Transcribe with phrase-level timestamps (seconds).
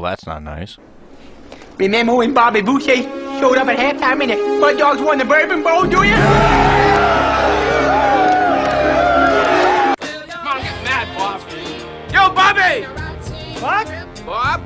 [0.00, 0.78] Well, that's not nice.
[1.76, 3.02] Remember when Bobby Boucher
[3.38, 6.14] showed up at halftime and the Mud Dogs won the Bourbon Bowl, do you?
[10.30, 11.42] Come on, get mad, Bob.
[12.10, 12.86] Yo, Bobby!
[13.60, 13.86] What?
[14.24, 14.62] Bob?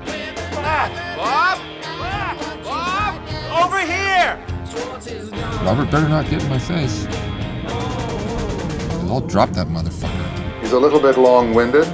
[1.17, 1.59] Bob?
[2.62, 3.19] Bob?
[3.61, 4.39] Over here!
[5.64, 7.09] Robert better not get in my face.
[9.11, 10.61] I'll drop that motherfucker.
[10.61, 11.87] He's a little bit long-winded.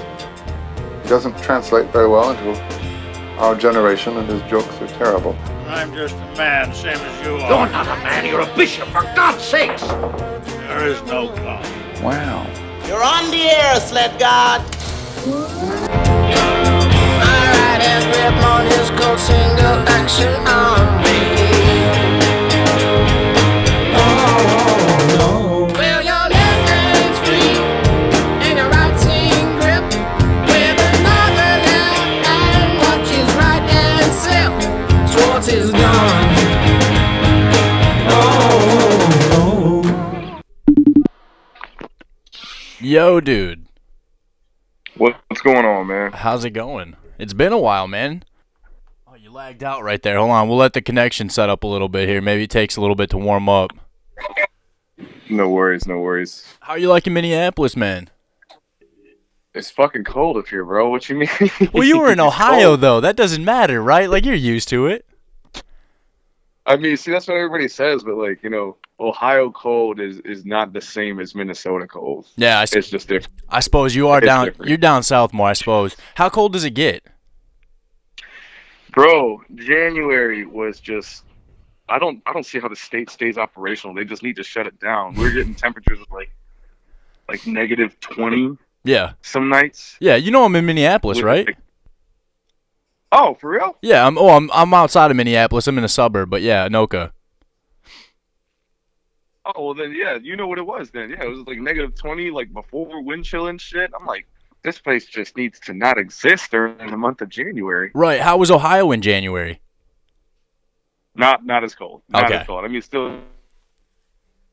[1.02, 2.79] He doesn't translate very well into
[3.40, 5.34] our generation, and his jokes are terrible.
[5.66, 7.64] I'm just a man, same as you are.
[7.64, 9.82] You're not a man, you're a bishop, for God's sakes!
[9.82, 11.64] There is no God.
[12.02, 12.46] Wow.
[12.86, 14.62] You're on the air, sled god.
[15.26, 15.80] Well,
[42.90, 43.66] Yo, dude.
[44.96, 46.10] What's going on, man?
[46.10, 46.96] How's it going?
[47.20, 48.24] It's been a while, man.
[49.06, 50.18] Oh, you lagged out right there.
[50.18, 50.48] Hold on.
[50.48, 52.20] We'll let the connection set up a little bit here.
[52.20, 53.70] Maybe it takes a little bit to warm up.
[55.28, 56.44] No worries, no worries.
[56.58, 58.10] How are you liking Minneapolis, man?
[59.54, 60.90] It's fucking cold up here, bro.
[60.90, 61.28] What you mean?
[61.72, 62.80] Well, you were in Ohio, cold.
[62.80, 63.00] though.
[63.00, 64.10] That doesn't matter, right?
[64.10, 65.06] Like, you're used to it.
[66.72, 70.44] I mean, see, that's what everybody says, but like, you know, Ohio cold is is
[70.44, 72.26] not the same as Minnesota cold.
[72.36, 73.34] Yeah, I, It's just different.
[73.48, 74.44] I suppose you are It's down.
[74.46, 74.68] different.
[74.68, 75.96] You're down south more, I suppose.
[76.14, 77.02] How cold does it get?
[78.92, 81.24] Bro, January was just
[81.88, 83.94] I don't I don't see how the state stays operational.
[83.94, 85.14] They just need to shut it down.
[85.14, 86.30] We're getting temperatures of like
[87.28, 89.12] like negative 20 Yeah.
[89.22, 89.96] some nights.
[90.00, 91.46] Yeah, you know I'm in Minneapolis, right?
[91.46, 91.56] like-
[93.12, 93.76] Oh, for real?
[93.82, 94.16] Yeah, I'm.
[94.18, 94.50] Oh, I'm.
[94.52, 95.66] I'm outside of Minneapolis.
[95.66, 97.10] I'm in a suburb, but yeah, Anoka.
[99.44, 101.10] Oh, well then yeah, you know what it was then.
[101.10, 103.90] Yeah, it was like negative 20 like before wind chill and shit.
[103.98, 104.26] I'm like
[104.62, 107.90] this place just needs to not exist during the month of January.
[107.94, 108.20] Right.
[108.20, 109.60] How was Ohio in January?
[111.16, 112.02] Not not as cold.
[112.08, 112.36] Not Okay.
[112.36, 112.64] as cold.
[112.64, 113.18] I mean, still,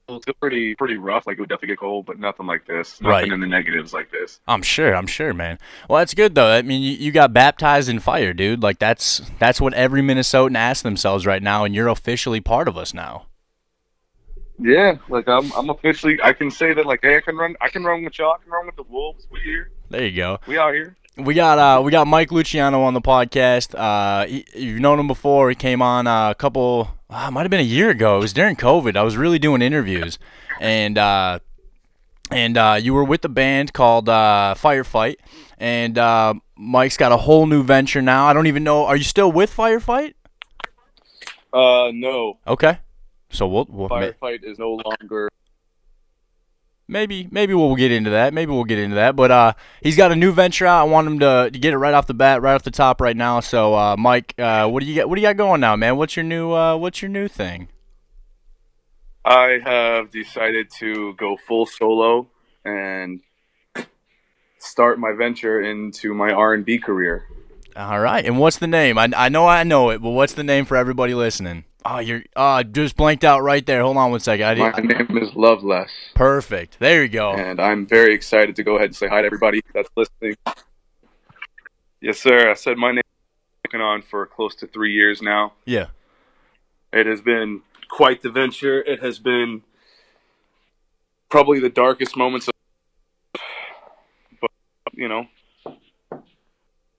[0.07, 1.27] still pretty pretty rough.
[1.27, 3.01] Like it would definitely get cold, but nothing like this.
[3.01, 3.31] Nothing Right.
[3.31, 4.39] in the negatives like this.
[4.47, 4.95] I'm sure.
[4.95, 5.59] I'm sure, man.
[5.89, 6.47] Well, that's good though.
[6.51, 8.63] I mean, you, you got baptized in fire, dude.
[8.63, 12.77] Like that's that's what every Minnesotan asks themselves right now, and you're officially part of
[12.77, 13.25] us now.
[14.59, 16.17] Yeah, like I'm I'm officially.
[16.23, 17.55] I can say that like hey, I can run.
[17.61, 18.33] I can run with y'all.
[18.39, 19.27] I can run with the wolves.
[19.29, 19.71] We here.
[19.89, 20.39] There you go.
[20.47, 20.95] We out here.
[21.17, 23.75] We got uh we got Mike Luciano on the podcast.
[23.77, 25.49] Uh, he, you've known him before.
[25.49, 26.89] He came on uh, a couple.
[27.09, 28.17] Uh, might have been a year ago.
[28.17, 28.97] It was during COVID.
[28.97, 30.19] I was really doing interviews,
[30.59, 31.39] and uh,
[32.29, 35.15] and uh, you were with the band called uh, Firefight,
[35.57, 38.27] and uh, Mike's got a whole new venture now.
[38.27, 38.85] I don't even know.
[38.85, 40.15] Are you still with Firefight?
[41.53, 42.39] Uh, no.
[42.45, 42.79] Okay.
[43.29, 45.29] So we'll, we'll Firefight is no longer.
[46.87, 48.33] Maybe maybe we'll get into that.
[48.33, 49.15] Maybe we'll get into that.
[49.15, 50.81] But uh, he's got a new venture out.
[50.81, 53.01] I want him to, to get it right off the bat, right off the top,
[53.01, 53.39] right now.
[53.39, 55.09] So uh, Mike, uh, what do you got?
[55.09, 55.97] What do you got going now, man?
[55.97, 57.69] What's your new uh, What's your new thing?
[59.25, 62.29] I have decided to go full solo
[62.63, 63.19] and
[64.57, 67.25] start my venture into my R and B career.
[67.75, 68.25] All right.
[68.25, 68.97] And what's the name?
[68.97, 71.65] I, I know I know it, but what's the name for everybody listening?
[71.89, 73.81] Oh, you're uh just blanked out right there.
[73.81, 74.45] Hold on one second.
[74.45, 75.89] I My name is Loveless.
[76.15, 76.79] perfect.
[76.79, 77.31] There you go.
[77.31, 80.35] and I'm very excited to go ahead and say hi to everybody that's listening.
[82.01, 82.49] Yes, sir.
[82.49, 83.03] I said my name
[83.71, 85.53] been on for close to three years now.
[85.65, 85.87] Yeah.
[86.93, 88.81] It has been quite the venture.
[88.81, 89.61] It has been
[91.29, 92.53] probably the darkest moments of,
[94.41, 94.51] but
[94.93, 95.27] you know,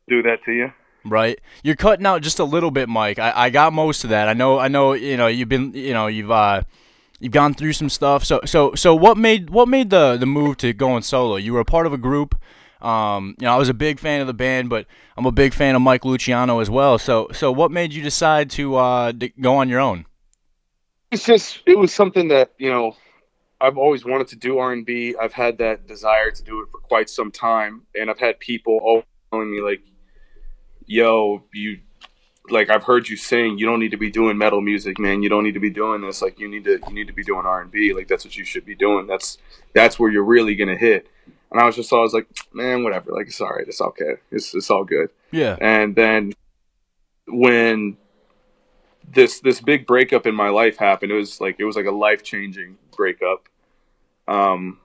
[0.08, 0.72] do that to you.
[1.04, 1.40] Right.
[1.62, 3.18] You're cutting out just a little bit, Mike.
[3.18, 4.28] I, I got most of that.
[4.28, 6.62] I know I know, you know, you've been you know, you've uh
[7.20, 8.24] you've gone through some stuff.
[8.24, 11.36] So so so what made what made the the move to going solo?
[11.36, 12.34] You were a part of a group.
[12.80, 14.86] Um, you know, I was a big fan of the band, but
[15.16, 16.98] I'm a big fan of Mike Luciano as well.
[16.98, 20.06] So so what made you decide to uh to go on your own?
[21.10, 22.96] It's just it was something that you know
[23.60, 25.14] I've always wanted to do R and B.
[25.20, 28.78] I've had that desire to do it for quite some time, and I've had people
[28.82, 29.82] always telling me like,
[30.88, 31.80] "Yo, you."
[32.50, 35.22] Like I've heard you sing, you don't need to be doing metal music, man.
[35.22, 36.22] You don't need to be doing this.
[36.22, 37.92] Like you need to, you need to be doing R and B.
[37.92, 39.06] Like that's what you should be doing.
[39.06, 39.36] That's
[39.74, 41.08] that's where you're really gonna hit.
[41.50, 43.12] And I was just always like, man, whatever.
[43.12, 43.68] Like it's all right.
[43.68, 44.14] It's okay.
[44.30, 45.10] It's it's all good.
[45.30, 45.56] Yeah.
[45.60, 46.32] And then
[47.26, 47.96] when
[49.06, 51.90] this this big breakup in my life happened, it was like it was like a
[51.92, 53.48] life changing breakup.
[54.26, 54.78] Um,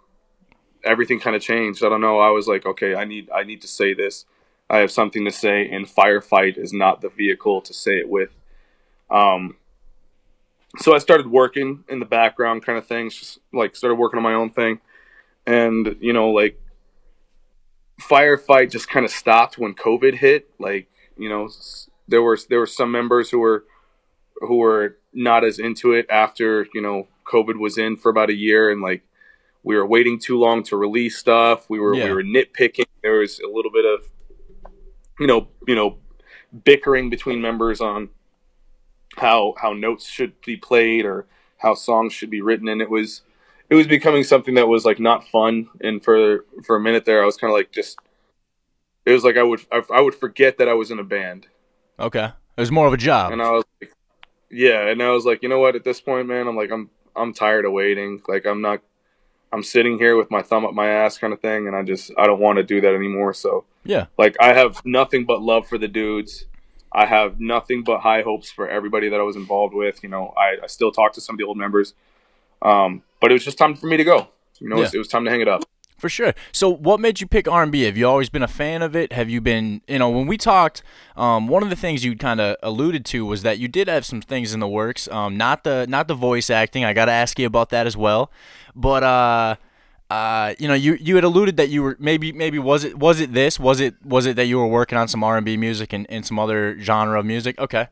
[0.83, 1.83] everything kind of changed.
[1.83, 2.19] I don't know.
[2.19, 4.25] I was like, okay, I need I need to say this.
[4.69, 8.29] I have something to say, and firefight is not the vehicle to say it with.
[9.09, 9.57] Um,
[10.77, 14.23] so I started working in the background, kind of things, just like started working on
[14.23, 14.79] my own thing,
[15.45, 16.59] and you know, like
[18.01, 20.49] firefight just kind of stopped when COVID hit.
[20.59, 21.49] Like, you know,
[22.07, 23.65] there were there were some members who were
[24.41, 28.35] who were not as into it after you know COVID was in for about a
[28.35, 29.03] year, and like
[29.61, 31.69] we were waiting too long to release stuff.
[31.69, 32.05] We were Yeah.
[32.05, 32.85] we were nitpicking.
[33.03, 34.09] There was a little bit of
[35.19, 35.97] you know you know
[36.63, 38.09] bickering between members on
[39.17, 41.25] how how notes should be played or
[41.57, 43.21] how songs should be written, and it was
[43.69, 45.69] it was becoming something that was like not fun.
[45.81, 47.97] And for for a minute there, I was kind of like just
[49.05, 51.47] it was like I would I, I would forget that I was in a band.
[51.99, 52.25] Okay.
[52.55, 53.31] It was more of a job.
[53.31, 53.93] And I was like,
[54.51, 55.75] yeah, and I was like, you know what?
[55.75, 58.21] At this point, man, I'm like, I'm I'm tired of waiting.
[58.27, 58.81] Like, I'm not.
[59.51, 62.11] I'm sitting here with my thumb up my ass, kind of thing, and I just
[62.17, 63.33] I don't want to do that anymore.
[63.33, 64.05] So Yeah.
[64.17, 66.45] like, I have nothing but love for the dudes.
[66.91, 70.03] I have nothing but high hopes for everybody that I was involved with.
[70.03, 71.93] You know, I, I still talk to some of the old members,
[72.61, 74.27] um, but it was just time for me to go.
[74.59, 75.63] You know, it, was, it was time to hang it up.
[75.97, 76.33] For sure.
[76.51, 77.83] So, what made you pick R and B?
[77.83, 79.13] Have you always been a fan of it?
[79.13, 80.83] Have you been, you know, when we talked,
[81.15, 84.05] um, one of the things you kind of alluded to was that you did have
[84.05, 85.07] some things in the works.
[85.07, 86.83] Um, not the not the voice acting.
[86.83, 88.31] I got to ask you about that as well.
[88.75, 89.55] But uh,
[90.09, 93.19] uh, you know, you you had alluded that you were maybe maybe was it was
[93.19, 95.57] it this was it was it that you were working on some R and B
[95.57, 97.57] music and, and some other genre of music?
[97.59, 97.87] Okay.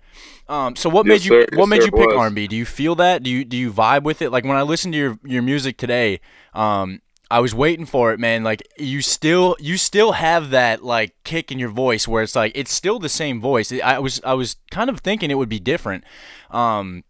[0.48, 1.48] Um, so what Yes, made you sir.
[1.54, 2.10] what Yes, made you pick.
[2.16, 2.48] R and B?
[2.48, 3.24] Do you feel that?
[3.24, 4.30] Do you do you vibe with it?
[4.30, 6.20] Like when I listen to your your music today,
[6.54, 8.44] um, I was waiting for it, man.
[8.44, 12.52] Like you still you still have that like kick in your voice where it's like
[12.56, 13.72] it's still the same voice.
[13.72, 16.04] I was I was kind of thinking it would be different.
[16.52, 17.04] Um,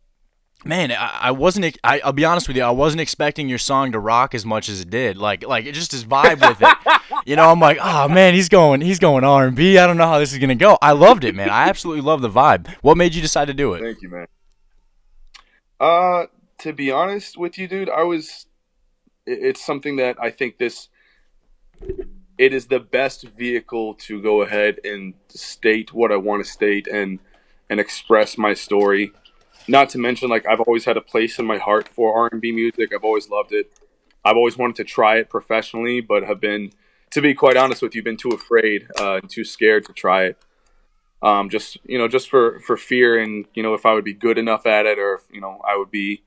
[0.63, 1.77] man, I, I wasn't.
[1.83, 2.63] I, I'll be honest with you.
[2.63, 5.17] I wasn't expecting your song to rock as much as it did.
[5.17, 6.97] Like like it just his vibe with it.
[7.23, 9.77] You know, I'm like, oh man, he's going he's going R and B.
[9.77, 10.77] I don't know how this is gonna go.
[10.81, 11.49] I loved it, man.
[11.51, 12.73] I absolutely love the vibe.
[12.81, 13.81] What made you decide to do it?
[13.83, 14.25] Thank you, man.
[15.79, 16.25] Uh,
[16.59, 18.47] to be honest with you, dude, I was.
[19.27, 20.87] it- It's something that I think this.
[22.37, 26.87] It is the best vehicle to go ahead and state what I want to state
[26.87, 27.19] and
[27.69, 29.11] and express my story.
[29.67, 32.41] Not to mention, like I've always had a place in my heart for R and
[32.41, 32.93] B music.
[32.93, 33.71] I've always loved it.
[34.23, 36.71] I've always wanted to try it professionally, but have been,
[37.11, 40.25] to be quite honest with you, been too afraid, uh, and too scared to try
[40.25, 40.37] it
[41.21, 44.13] um, just you know just for for fear and you know if I would be
[44.13, 46.23] good enough at it or if you know I would be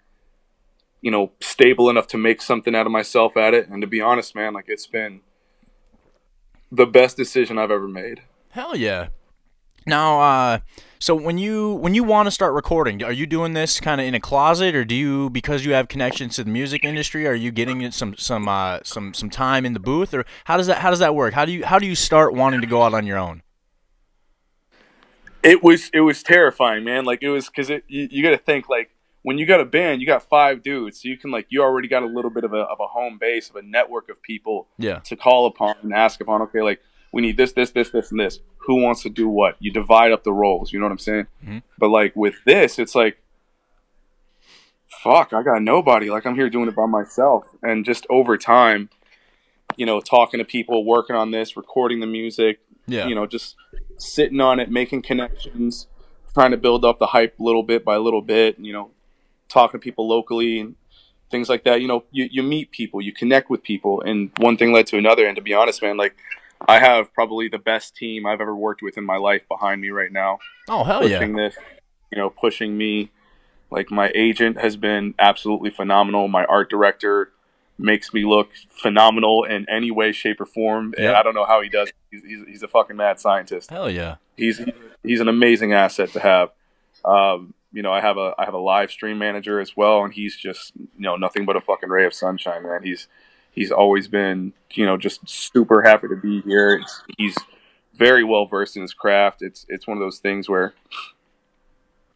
[1.01, 4.01] you know stable enough to make something out of myself at it and to be
[4.01, 5.21] honest man like it's been
[6.71, 8.23] the best decision I've ever made
[8.55, 9.09] Hell yeah.
[9.85, 10.59] Now, uh,
[11.05, 14.07] so when you when you want to start recording, are you doing this kind of
[14.07, 17.35] in a closet, or do you because you have connections to the music industry, are
[17.35, 20.79] you getting some some uh, some some time in the booth, or how does that
[20.79, 21.35] how does that work?
[21.35, 23.43] How do you how do you start wanting to go out on your own?
[25.43, 28.39] it was it was terrifying man like it was because it you, you got to
[28.39, 31.47] think like when you got a band you got five dudes so you can like
[31.51, 34.09] you already got a little bit of a, of a home base of a network
[34.09, 35.01] of people Yeah.
[35.01, 36.81] to call upon and ask upon okay like
[37.15, 38.41] we need this this this this and this.
[38.67, 39.57] Who wants to do what?
[39.61, 41.27] You divide up the roles you know what i'm saying?
[41.47, 41.63] Mhm.
[41.79, 43.19] but like with this it's like
[45.03, 46.11] fuck i got nobody.
[46.11, 47.45] Like i'm here doing it by myself.
[47.63, 48.91] And just over time
[49.77, 53.07] you know talking to people working on this recording the music Yeah.
[53.07, 53.57] you know just
[53.99, 55.89] sitting on it making connections
[56.33, 58.91] trying to build up the hype little bit by little bit you know
[59.49, 60.75] talking to people locally and
[61.31, 61.81] things like that.
[61.81, 64.01] You know you, you meet people you connect with people.
[64.01, 65.27] And one thing led to another.
[65.27, 66.15] And to be honest man like
[66.69, 69.91] i have probably the best team i've ever worked with in my life behind me
[69.91, 71.19] right now Oh hell yeah.
[71.27, 71.57] this
[72.11, 73.11] you know pushing me
[73.71, 77.31] like my agent has been absolutely phenomenal my art director
[77.79, 81.19] makes me look phenomenal in any way shape or form and Yeah.
[81.19, 84.17] i don't know how he does he's, he's, he's a fucking mad scientist Hell yeah.
[84.37, 84.61] he's
[85.03, 86.51] he's an amazing asset to have.
[87.05, 90.15] Um, you know, I have a I have a live stream manager as well, and
[90.15, 92.83] he's just you know nothing but a fucking ray of sunshine, man.
[92.85, 93.09] He's
[93.55, 96.75] he's always been you know just super happy to be here.
[96.83, 97.37] It's, he's
[97.95, 99.43] very well versed in his craft.
[99.43, 100.75] It's it's one of those things where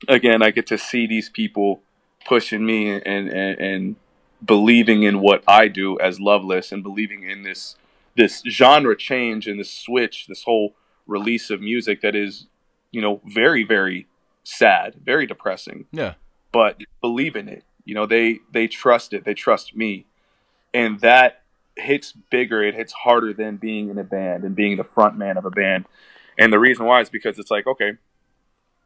[0.09, 1.80] again I get to see these people
[2.26, 3.97] pushing me and and, and
[4.45, 7.76] believing in what I do as Loveless and believing in this
[8.16, 10.75] this genre change and this switch, this whole
[11.07, 12.47] release of music that is,
[12.90, 14.07] you know, very very
[14.45, 16.14] sad, very depressing, Yeah.
[16.52, 17.64] but believe in it.
[17.85, 19.25] You know, they they trust it.
[19.25, 20.07] They trust me.
[20.75, 21.42] And that
[21.76, 25.37] hits bigger, it hits harder than being in a band and being the front man
[25.37, 25.87] of a band.
[26.38, 27.92] And the reason why is because it's like, okay,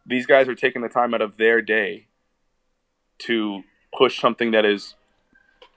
[0.06, 2.06] these guys are taking the time out of their day
[3.18, 3.62] to
[3.96, 4.94] push something that is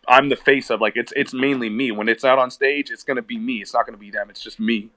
[0.08, 1.92] I'm the face of like it's it's mainly me.
[1.92, 3.62] When it's out on stage, it's gonna be me.
[3.62, 4.30] It's not gonna be them.
[4.30, 4.90] It's just me.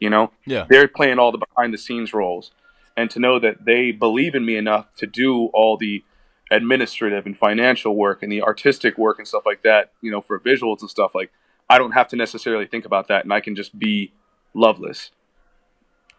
[0.00, 0.66] You know, Yeah.
[0.68, 2.52] they're playing all the behind the scenes roles,
[2.96, 6.04] and to know that they believe in me enough to do all the
[6.50, 10.38] administrative and financial work and the artistic work and stuff like that, you know, for
[10.38, 11.30] visuals and stuff like
[11.68, 14.12] I don't have to necessarily think about that and I can just be
[14.52, 15.10] loveless.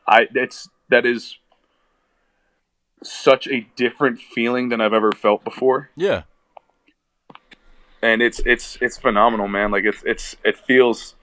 [0.08, 1.38] I it's that is
[3.04, 5.90] such a different feeling than I've ever felt before.
[5.96, 6.24] Yeah.
[8.02, 9.72] And it's it's it's phenomenal, man.
[9.72, 11.16] Like it's it's it feels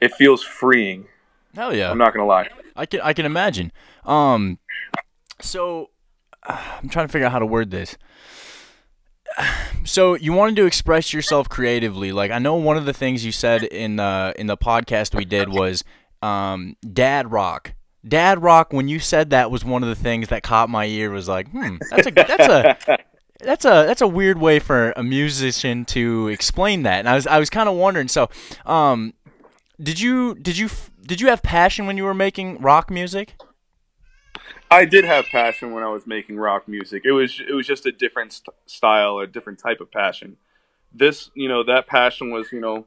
[0.00, 1.06] it feels freeing.
[1.54, 1.90] Hell yeah.
[1.90, 2.48] I'm not gonna lie.
[2.76, 3.72] I can I can imagine.
[4.04, 4.58] Um,
[5.40, 5.90] so
[6.82, 7.96] I'm trying to figure out how to word this.
[9.84, 12.12] So you wanted to express yourself creatively.
[12.12, 15.24] Like I know one of the things you said in the in the podcast we
[15.24, 15.82] did was
[16.20, 17.72] um, dad rock.
[18.06, 18.70] Dad rock.
[18.70, 21.10] When you said that was one of the things that caught my ear.
[21.10, 22.98] Was like, hmm, that's a that's a
[23.40, 26.98] that's a that's a weird way for a musician to explain that.
[26.98, 28.08] And I was I was kind of wondering.
[28.08, 28.28] So,
[28.66, 29.14] um,
[29.82, 30.68] did you did you
[31.06, 33.36] did you have passion when you were making rock music?
[34.70, 37.02] I did have passion when I was making rock music.
[37.04, 40.36] It was it was just a different st- style, a different type of passion.
[40.92, 42.86] This, you know, that passion was, you know,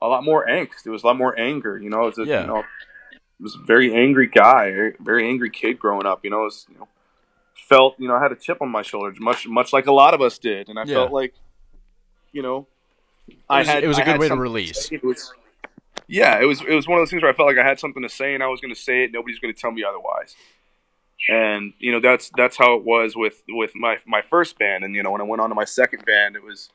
[0.00, 0.86] a lot more angst.
[0.86, 1.78] It was a lot more anger.
[1.78, 2.40] You know, it was a, Yeah.
[2.42, 6.24] you know, it was a very angry guy, very- angry kid growing up.
[6.24, 6.88] You know, it was, you know,
[7.54, 10.14] felt, you know, I had a chip on my shoulder, much much like a lot
[10.14, 10.94] of us did, and I Yeah.
[10.94, 11.34] felt like,
[12.32, 12.66] you know,
[13.28, 14.88] It I was, had it was a I good way to release.
[14.88, 14.96] say.
[14.96, 15.32] It was,
[16.06, 17.78] yeah, it was it was one of those things where I felt like I had
[17.78, 19.12] something to say and I was going to say it.
[19.12, 20.34] Nobody's going to tell me otherwise.
[21.28, 24.84] And you know that's that's how it was with with my my first band.
[24.84, 26.70] And you know when I went on to my second band, it was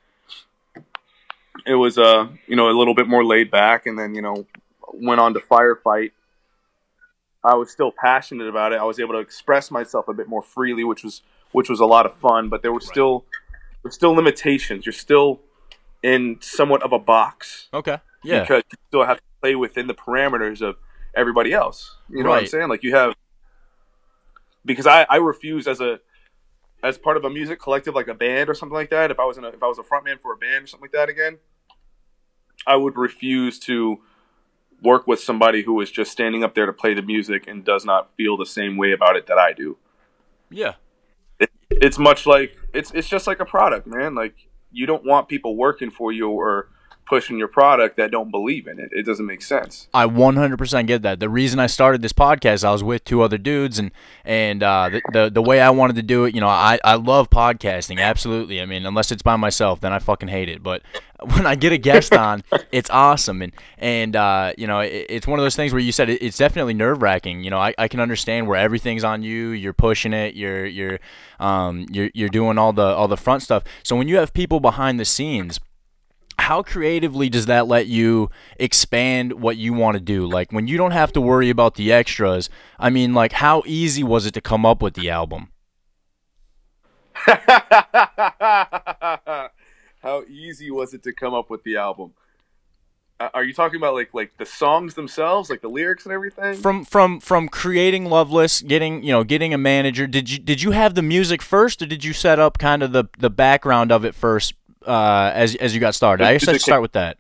[1.66, 3.86] it was uh you know a little bit more laid back.
[3.86, 4.46] And then you know
[4.94, 6.12] went on to firefight.
[7.44, 8.80] I was still passionate about it.
[8.80, 11.86] I was able to express myself a bit more freely, which was which was a
[11.86, 12.50] lot of fun.
[12.50, 14.86] But there were still there were still limitations.
[14.86, 15.42] You're still
[16.04, 17.98] in somewhat of a box Okay.
[18.24, 18.42] Yeah.
[18.42, 20.78] because you still have to play within the parameters of
[21.16, 21.96] everybody else.
[22.10, 22.70] You know what I'm saying?
[22.70, 23.16] Like you have
[24.68, 26.00] because I, I refuse as a
[26.84, 29.10] as part of a music collective like a band or something like that.
[29.10, 30.84] If I was in a, if I was a frontman for a band or something
[30.84, 31.40] like that again,
[32.68, 33.98] I would refuse to
[34.84, 37.84] work with somebody who is just standing up there to play the music and does
[37.84, 39.78] not feel the same way about it that I do.
[40.52, 40.74] Yeah.
[41.40, 44.14] It, it's much like it's it's just like a product, man.
[44.14, 44.36] Like
[44.72, 46.70] you don't want people working for you or
[47.08, 48.90] pushing your product that don't believe in it.
[48.92, 49.88] It doesn't make sense.
[49.94, 51.20] I 100% get that.
[51.20, 53.92] The reason I started this podcast, I was with two other dudes, and
[54.26, 56.96] and uh, the, the the way I wanted to do it, you know, I I
[56.96, 58.62] love podcasting, absolutely.
[58.62, 60.62] I mean, unless it's by myself, then I fucking hate it.
[60.62, 60.84] But
[61.34, 65.28] when I get a guest on, it's awesome, and and uh, you know, it, it's
[65.28, 67.44] one of those things where you said it, it's definitely nerve wracking.
[67.44, 71.00] You know, I, I can understand where everything's on you, you're pushing it, you're you're
[71.40, 73.64] um you're you're doing all the all the front stuff.
[73.84, 75.60] So when you have people behind the scenes
[76.40, 80.78] how creatively does that let you expand what you want to do like when you
[80.78, 84.42] don't have to worry about the extras i mean like how easy was it to
[84.42, 85.50] come up with the album
[90.08, 92.14] How easy was it to come up with the album?
[93.20, 96.54] Are you talking about like like the songs themselves, like the lyrics and everything?
[96.54, 100.72] from from from creating loveless getting you know getting a manager did you did you
[100.72, 104.06] have the music first or did you set up kind of the the background of
[104.06, 104.54] it first
[104.88, 107.18] uh as as you got started i guess let's start with that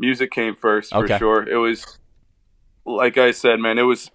[0.00, 1.18] Music came first for Okay.
[1.18, 1.42] sure.
[1.48, 1.98] It was
[2.86, 3.78] like I said, man.
[3.78, 4.10] It was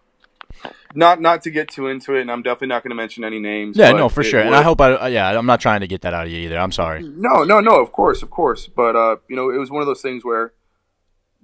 [0.96, 3.40] not not to get too into it, and I'm definitely not going to mention any
[3.40, 3.78] names.
[3.78, 6.02] yeah no for sure and i hope i uh, yeah i'm not trying to get
[6.02, 7.82] that out of you either i'm sorry No, no, no.
[7.82, 8.68] Of course, of course.
[8.68, 10.54] But uh, you know, it was one of those things where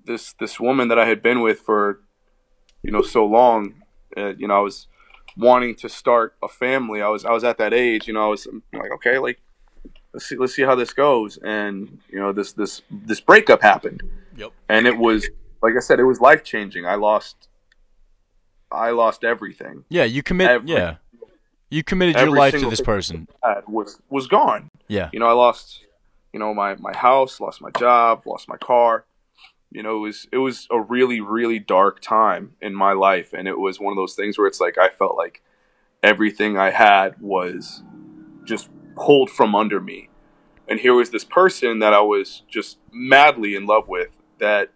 [0.06, 2.00] this this woman that I had been with for
[2.84, 3.74] you know so long,
[4.16, 4.88] uh, you know, I was
[5.36, 7.02] wanting to start a family.
[7.02, 8.08] I was I was at that age.
[8.08, 9.40] You know, I was I'm like, okay, like
[10.14, 11.38] let's see let's see how this goes.
[11.38, 14.04] And you know, this this this breakup happened.
[14.38, 14.52] Yep.
[14.70, 15.28] And it was
[15.62, 16.86] like I said, it was life changing.
[16.86, 17.48] I lost
[18.72, 19.84] I lost everything.
[19.90, 20.96] yeah you commit Every- yeah
[21.72, 23.28] you committed your life to this person
[23.68, 24.70] was was gone.
[24.88, 25.86] yeah You know, I lost,
[26.34, 29.06] you know, my my house, lost my job, lost my car.
[29.72, 33.48] You know, it was it was a really really dark time in my life, and
[33.48, 35.44] it was one of those things where it's like I felt like
[36.02, 37.84] everything I had was
[38.46, 40.10] just pulled from under me,
[40.68, 44.70] and here was this person that I was just madly in love with that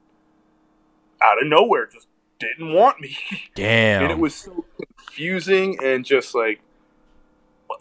[1.21, 2.07] out of nowhere just
[2.39, 3.17] didn't want me.
[3.55, 4.65] damn and it was so
[4.97, 6.61] confusing and just like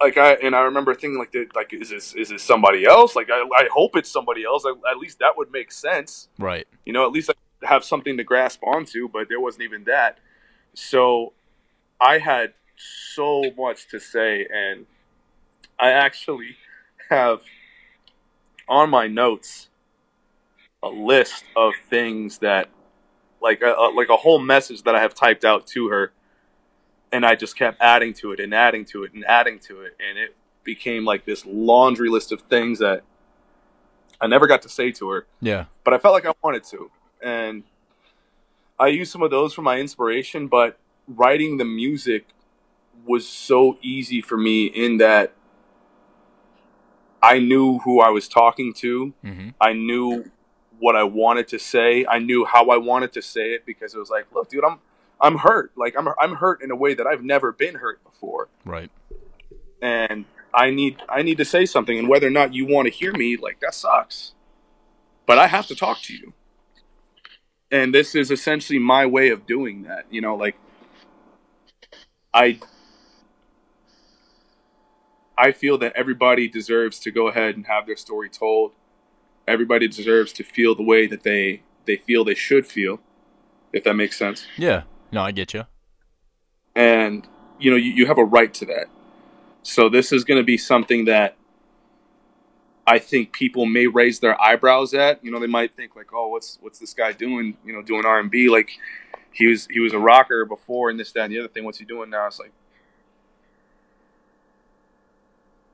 [0.00, 3.14] like I and I remember thinking like like is this is this somebody else?
[3.16, 4.64] Like I, I hope it's somebody else.
[4.64, 6.28] I, at least that would make sense.
[6.38, 6.66] Right.
[6.87, 10.18] You know at least I have something to grasp onto but there wasn't even that.
[10.75, 11.32] So
[12.00, 14.87] I had so much to say and
[15.83, 16.57] I actually
[17.11, 17.41] have
[18.69, 19.69] on my notes
[20.81, 22.69] a list of things that
[23.41, 26.12] like a, like a whole message that I have typed out to her,
[27.11, 29.97] and I just kept adding to it and adding to it and adding to it,
[29.99, 33.03] and it became like this laundry list of things that
[34.21, 35.65] I never got to say to her, Yeah.
[35.83, 37.65] but I felt like I wanted to, and
[38.79, 40.47] I used some of those for my inspiration.
[40.47, 42.27] But writing the music
[43.05, 45.33] was so easy for me in that
[47.23, 49.14] I knew who I was talking to.
[49.25, 49.49] Mm-hmm.
[49.61, 50.31] I knew
[50.79, 52.05] what I wanted to say.
[52.07, 54.79] I knew how I wanted to say it because it was like, look, dude, I'm
[55.21, 55.71] I'm hurt.
[55.76, 58.91] Like I'm I'm hurt in a way that I've never been hurt before, Right.
[59.81, 61.97] and I need I need to say something.
[61.99, 64.33] And whether or not you want to hear me, like that sucks,
[65.25, 66.33] but I have to talk to you.
[67.71, 70.07] And this is essentially my way of doing that.
[70.11, 70.57] You know, like
[72.35, 72.59] I
[75.37, 78.73] I feel that everybody deserves to go ahead and have their story told.
[79.47, 83.01] Everybody deserves to feel the way that they they feel they should feel,
[83.73, 84.47] if that makes sense.
[84.57, 84.83] Yeah.
[85.11, 85.65] No, I get you.
[86.75, 87.27] And
[87.59, 88.87] you know, you, you have a right to that.
[89.62, 91.37] So this is going to be something that
[92.87, 95.25] I think people may raise their eyebrows at.
[95.25, 97.57] You know, they might think like, "Oh, what's what's this guy doing?
[97.65, 98.49] You know, doing R and B?
[98.49, 98.71] Like
[99.33, 101.65] he was he was a rocker before, and this, that, and the other thing.
[101.65, 102.53] What's he doing now?" It's like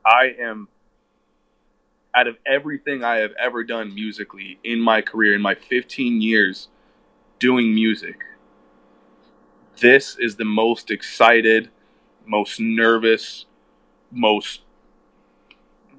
[0.09, 0.69] I am
[2.15, 6.69] out of everything I have ever done musically in my career, in my 15 years
[7.39, 8.17] doing music,
[9.81, 11.71] this is the most excited,
[12.27, 13.47] most nervous,
[14.11, 14.63] most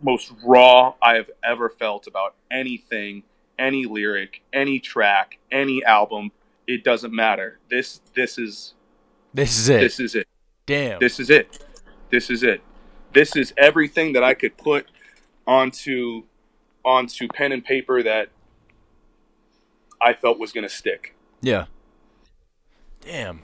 [0.02, 3.24] most raw I have ever felt about anything,
[3.58, 6.32] any lyric, any track, any album.
[6.68, 7.60] It doesn't matter.
[7.70, 8.74] This this is
[9.34, 9.80] This is it.
[9.80, 10.28] this is it.
[10.66, 11.00] Damn.
[11.00, 11.66] This is it.
[12.10, 12.62] This is it.
[13.14, 14.88] This is everything that I could put
[15.48, 16.24] onto
[16.86, 18.30] onto pen and paper that
[20.02, 21.16] I felt was going to stick.
[21.42, 21.66] Yeah.
[23.02, 23.42] Damn.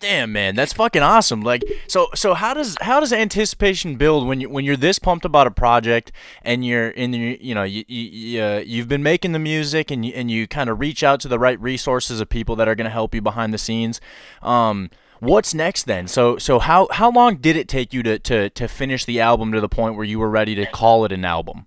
[0.00, 1.42] Damn, man, that's fucking awesome.
[1.42, 5.26] Like, so, so how does how does anticipation build when you when you're this pumped
[5.26, 6.10] about a project
[6.42, 9.90] and you're in your, you know you, you, you uh, you've been making the music
[9.90, 12.66] and you and you kind of reach out to the right resources of people that
[12.66, 14.00] are gonna help you behind the scenes.
[14.40, 14.88] Um,
[15.20, 16.08] what's next then?
[16.08, 19.52] So so how how long did it take you to to to finish the album
[19.52, 21.66] to the point where you were ready to call it an album?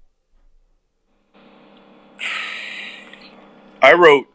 [3.81, 4.27] I wrote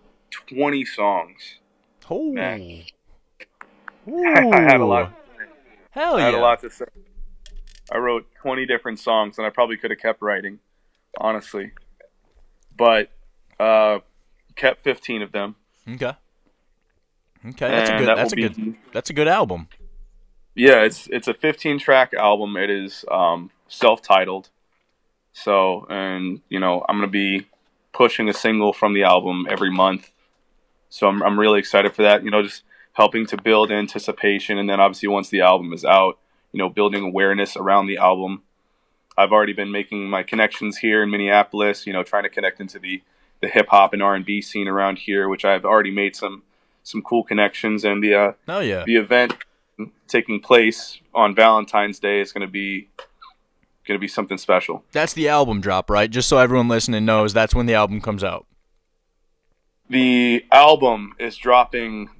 [0.48, 1.58] 20 songs.
[2.10, 2.36] Oh.
[2.36, 2.84] I
[4.06, 5.12] had a lot.
[5.90, 6.24] Hell I yeah!
[6.26, 6.84] had a lot to say.
[7.90, 10.58] I wrote 20 different songs, and I probably could have kept writing,
[11.18, 11.72] honestly.
[12.76, 13.10] But
[13.58, 14.00] uh,
[14.54, 15.56] kept 15 of them.
[15.88, 16.12] Okay.
[17.50, 18.08] Okay, that's a good.
[18.08, 18.76] that That's a will good.
[18.92, 19.68] That's a good album.
[20.54, 22.56] Yeah, it's it's a 15 track album.
[22.56, 24.50] It is um, self titled.
[25.32, 27.46] So, and you know, I'm gonna be
[27.92, 30.10] pushing a single from the album every month.
[30.90, 32.24] So I'm I'm really excited for that.
[32.24, 36.18] You know, just helping to build anticipation, and then obviously once the album is out,
[36.52, 38.42] you know, building awareness around the album.
[39.16, 41.86] I've already been making my connections here in Minneapolis.
[41.86, 43.02] You know, trying to connect into the
[43.40, 46.42] the hip hop and R and B scene around here, which I've already made some
[46.88, 47.84] some cool connections.
[47.84, 48.84] And the uh, Oh yeah.
[48.84, 49.34] the event
[50.08, 52.88] taking place on Valentine's Day is going to be
[53.86, 54.84] going to be something special.
[54.92, 56.10] That's the album drop, right?
[56.10, 58.46] Just so everyone listening knows, that's when the album comes out.
[59.88, 62.10] The album is dropping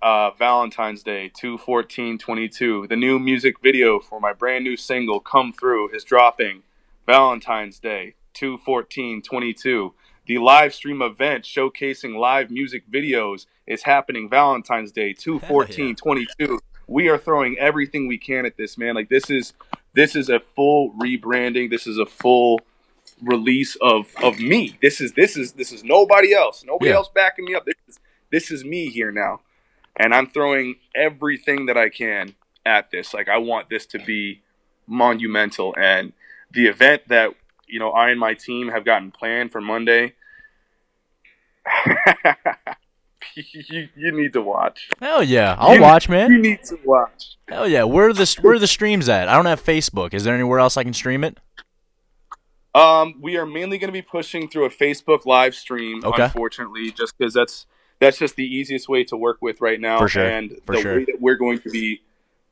[0.00, 2.86] uh, Valentine's Day, 21422.
[2.86, 6.62] The new music video for my brand new single, Come Through, is dropping
[7.06, 9.92] Valentine's Day, 21422.
[10.28, 16.60] The live stream event showcasing live music videos is happening Valentine's Day, 21422.
[16.86, 18.94] We are throwing everything we can at this, man.
[18.94, 19.54] Like this is
[19.94, 21.70] this is a full rebranding.
[21.70, 22.60] This is a full
[23.22, 24.76] release of of me.
[24.82, 26.62] This is this is this is nobody else.
[26.62, 26.96] Nobody Yeah.
[26.96, 27.64] else backing me up.
[27.64, 27.98] This is
[28.30, 29.40] this is me here now.
[29.96, 32.34] And I'm throwing everything that I can
[32.66, 33.14] at this.
[33.14, 34.42] Like I want this to be
[34.86, 36.12] monumental and
[36.50, 37.32] the event that
[37.68, 40.14] you know I and my team have gotten planned for Monday.
[43.34, 44.88] you, you need to watch.
[45.00, 46.32] Hell yeah, I'll You- watch, man.
[46.32, 47.36] You need to watch.
[47.48, 47.84] Hell yeah.
[47.84, 49.28] Where are the where are the streams at?
[49.28, 50.14] I don't have Facebook.
[50.14, 51.38] Is there anywhere else I can stream it?
[52.74, 56.24] Um, we are mainly going to be pushing through a Facebook live stream, Okay.
[56.24, 57.66] unfortunately, just because that's
[57.98, 59.98] that's just the easiest way to work with right now.
[59.98, 60.96] For sure, And for the sure.
[60.98, 62.02] way that we're going to be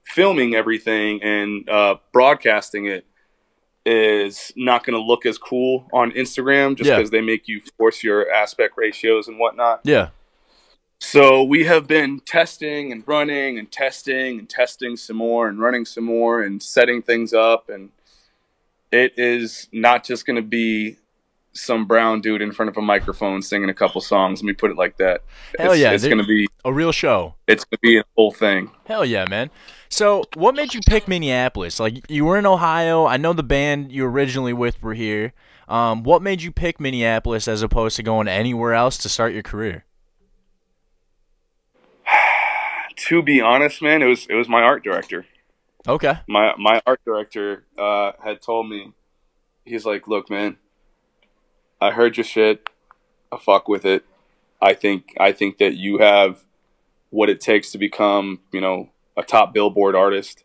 [0.05, 3.05] filming everything and uh, broadcasting it
[3.87, 6.97] is not going to look as cool on Instagram, just Yeah.
[6.97, 9.81] because they make you force your aspect ratios and whatnot.
[9.85, 10.09] Yeah.
[10.99, 15.85] So we have been testing and running and testing and testing some more and running
[15.85, 17.91] some more and setting things up and
[18.91, 20.97] it is not just going to be
[21.57, 24.41] some brown dude in front of a microphone singing a couple songs.
[24.43, 25.23] Let me put it like that.
[25.59, 27.35] Hell it's, yeah, it's gonna be A real show.
[27.47, 28.71] it's gonna be a whole thing.
[28.85, 29.51] Hell yeah, man.
[29.89, 31.79] So, what made you pick Minneapolis?
[31.79, 33.07] Like, you were in Ohio.
[33.07, 35.33] I know the band you originally with were here.
[35.69, 39.43] Um, what made you pick Minneapolis as opposed to going anywhere else to start your
[39.43, 39.85] career?
[42.97, 45.27] To be honest, man, it was it was my art director.
[45.87, 46.15] Okay.
[46.27, 48.93] my my art director uh, had told me,
[49.65, 50.57] he's like, "Look, man,
[51.81, 52.69] I heard your shit.
[53.33, 54.05] I fuck with it.
[54.61, 56.45] I think I think that you have
[57.11, 60.45] what it takes to become, you know, a top Billboard artist.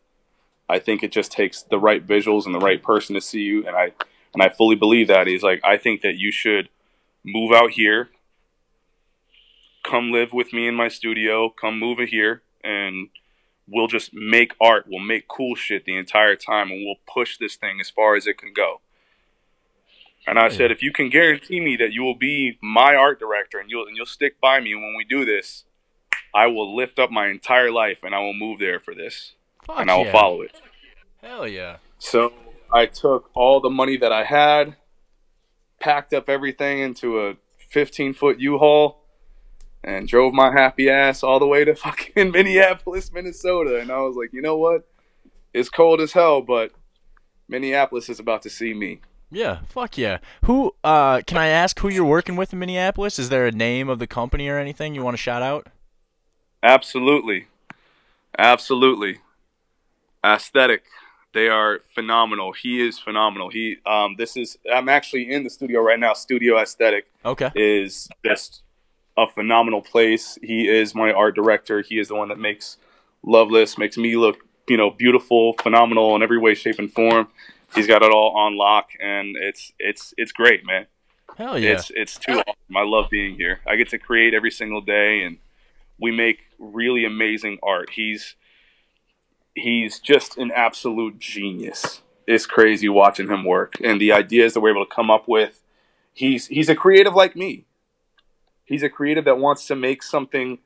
[0.67, 3.65] I think it just takes the right visuals and the right person to see you,
[3.65, 3.91] and I
[4.33, 5.27] and I fully believe that.
[5.27, 6.69] He's like, I think that you should
[7.23, 8.09] move out here,
[9.83, 13.09] come live with me in my studio, come move here, and."
[13.71, 17.55] we'll just make art, we'll make cool shit the entire time, and we'll push this
[17.55, 18.81] thing as far as it can go.
[20.27, 23.59] And I said, if you can guarantee me that you will be my art director
[23.59, 25.65] and you'll and you'll stick by me when we do this,
[26.33, 29.33] I will lift up my entire life and I will move there for this,
[29.65, 30.11] Fuck and I will yeah.
[30.11, 30.61] follow it.
[31.21, 31.77] Hell yeah.
[31.97, 32.33] So
[32.71, 34.75] I took all the money that I had,
[35.79, 37.35] packed up everything into a
[37.69, 39.01] 15 foot U-Haul,
[39.83, 43.79] and drove my happy ass all the way to fucking Minneapolis, Minnesota.
[43.79, 44.87] And I was like, you know what?
[45.53, 46.71] It's cold as hell, but
[47.49, 49.01] Minneapolis is about to see me.
[49.31, 50.17] Yeah, fuck yeah.
[50.43, 53.17] Who uh can I ask who you're working with in Minneapolis?
[53.17, 55.67] Is there a name of the company or anything you want to shout out?
[56.61, 57.47] Absolutely.
[58.37, 59.19] Absolutely.
[60.23, 60.83] Aesthetic.
[61.33, 62.51] They are phenomenal.
[62.51, 63.49] He is phenomenal.
[63.49, 66.13] He um this is I'm actually in the studio right now.
[66.13, 67.51] Studio Aesthetic Okay.
[67.55, 68.63] is just
[69.17, 70.37] a phenomenal place.
[70.41, 71.81] He is my art director.
[71.81, 72.77] He is the one that makes
[73.23, 77.27] Loveless, makes me look, you know, beautiful, phenomenal in every way, shape, and form.
[77.73, 80.87] He's got it all on lock, and it's it's it's great, man.
[81.37, 81.71] Hell yeah.
[81.71, 82.75] It's it's too awesome.
[82.75, 83.61] I love being here.
[83.65, 85.37] I get to create every single day, and
[85.99, 87.91] we make really amazing art.
[87.91, 88.35] He's
[89.55, 92.01] he's just an absolute genius.
[92.27, 95.63] It's crazy watching him work, and the ideas that we're able to come up with.
[96.13, 97.65] He's he's a creative like me.
[98.65, 100.59] He's a creative that wants to make something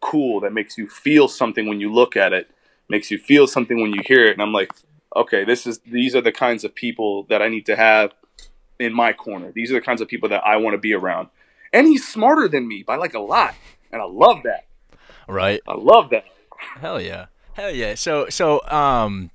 [0.00, 2.50] cool that makes you feel something when you look at it,
[2.88, 4.32] makes you feel something when you hear it.
[4.32, 4.70] And I'm like,
[5.16, 8.12] okay, this is these are the kinds of people that I need to have
[8.78, 9.52] in my corner.
[9.52, 11.28] These are the kinds of people that I want to be around.
[11.72, 13.54] And he's smarter than me by like a lot,
[13.92, 14.66] and I love that.
[15.28, 15.60] right.
[15.66, 16.24] I love that.
[16.80, 17.26] Hell yeah.
[17.54, 17.94] Hell yeah.
[17.94, 19.30] So so um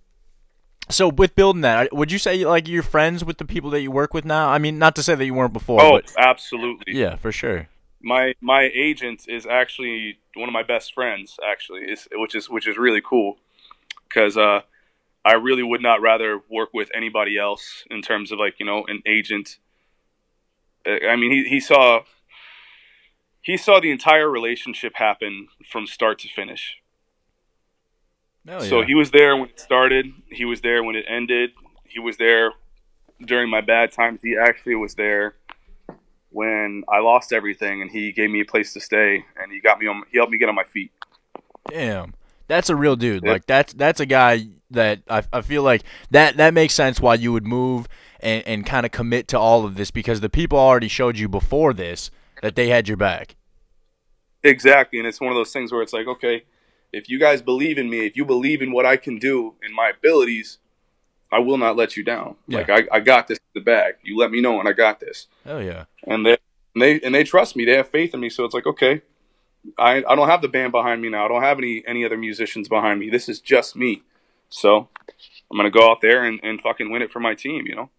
[0.89, 3.91] so with building that, would you say like you're friends with the people that you
[3.91, 4.49] work with now?
[4.49, 6.95] I mean, not to say that you weren't before, Oh, but absolutely.
[6.95, 7.67] yeah, for sure.
[8.01, 12.67] my my agent is actually one of my best friends actually is which is which
[12.67, 13.37] is really cool
[14.07, 14.61] because uh
[15.29, 18.85] i really would not rather work with anybody else in terms of like you know
[18.87, 19.57] an agent
[20.85, 22.01] i mean he, he saw
[23.41, 26.77] he saw the entire relationship happen from start to finish
[28.47, 31.51] Hell so he was there when it started he was there when it ended
[31.83, 32.53] he was there
[33.25, 35.35] during my bad times he actually was there
[36.31, 39.79] when I lost everything, and he gave me a place to stay, and he got
[39.79, 40.03] me on.
[40.11, 40.91] He helped me get on my feet.
[41.67, 42.13] Damn.
[42.49, 43.25] That's a real dude.
[43.25, 47.13] Like that's that's a guy that I, I feel like that that makes sense why
[47.13, 47.87] you would move
[48.19, 51.29] and, and kind of commit to all of this because the people already showed you
[51.29, 52.09] before this
[52.41, 53.35] that they had your back.
[54.43, 56.43] Exactly, and it's one of those things where it's like, okay,
[56.91, 59.73] if you guys believe in me, if you believe in what I can do and
[59.73, 60.57] my abilities,
[61.31, 62.35] I will not let you down.
[62.47, 62.59] Yeah.
[62.59, 63.95] Like I, I got this in the bag.
[64.01, 65.27] You let me know, and I got this.
[65.45, 65.85] Hell yeah.
[66.07, 66.37] And they,
[66.73, 67.65] and they, and they trust me.
[67.65, 68.29] They have faith in me.
[68.29, 69.03] So it's like, okay,
[69.77, 71.25] I, I don't have the band behind me now.
[71.25, 73.09] I don't have any, any other musicians behind me.
[73.09, 74.03] This is just me.
[74.49, 74.89] So
[75.51, 77.65] I'm gonna go out there and, and fucking win it for my team.
[77.65, 77.89] You know.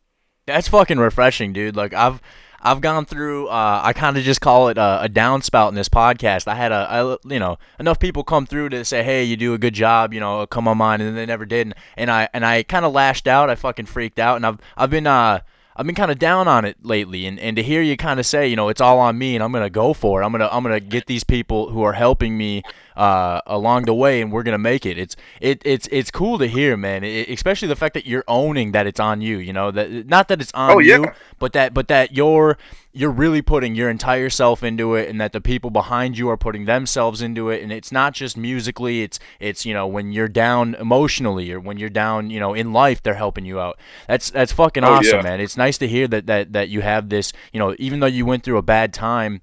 [0.46, 1.76] That's fucking refreshing, dude.
[1.76, 2.20] Like I've
[2.62, 3.48] I've gone through.
[3.48, 6.46] Uh, I kind of just call it a, a downspout in this podcast.
[6.46, 9.54] I had a, I, you know, enough people come through to say, "Hey, you do
[9.54, 11.68] a good job," you know, come on mine, and they never did.
[11.68, 13.48] And, and I and I kind of lashed out.
[13.48, 15.40] I fucking freaked out, and I've I've been uh
[15.76, 17.26] I've been kind of down on it lately.
[17.26, 19.42] And, and to hear you kind of say, you know, it's all on me, and
[19.42, 20.24] I'm gonna go for it.
[20.24, 22.62] I'm gonna I'm gonna get these people who are helping me
[22.96, 24.98] uh along the way, and we're gonna make it.
[24.98, 27.04] It's it it's it's cool to hear, man.
[27.04, 29.38] It, especially the fact that you're owning that it's on you.
[29.38, 30.96] You know that not that it's on Oh, yeah.
[30.98, 31.06] you,
[31.38, 32.58] but that but that you're
[32.92, 36.36] you're really putting your entire self into it and that the people behind you are
[36.36, 40.26] putting themselves into it and it's not just musically it's it's you know when you're
[40.26, 44.30] down emotionally or when you're down you know in life they're helping you out that's
[44.30, 45.22] that's fucking Oh, awesome yeah.
[45.22, 48.06] man it's nice to hear that that that you have this you know even though
[48.08, 49.40] you went through a bad time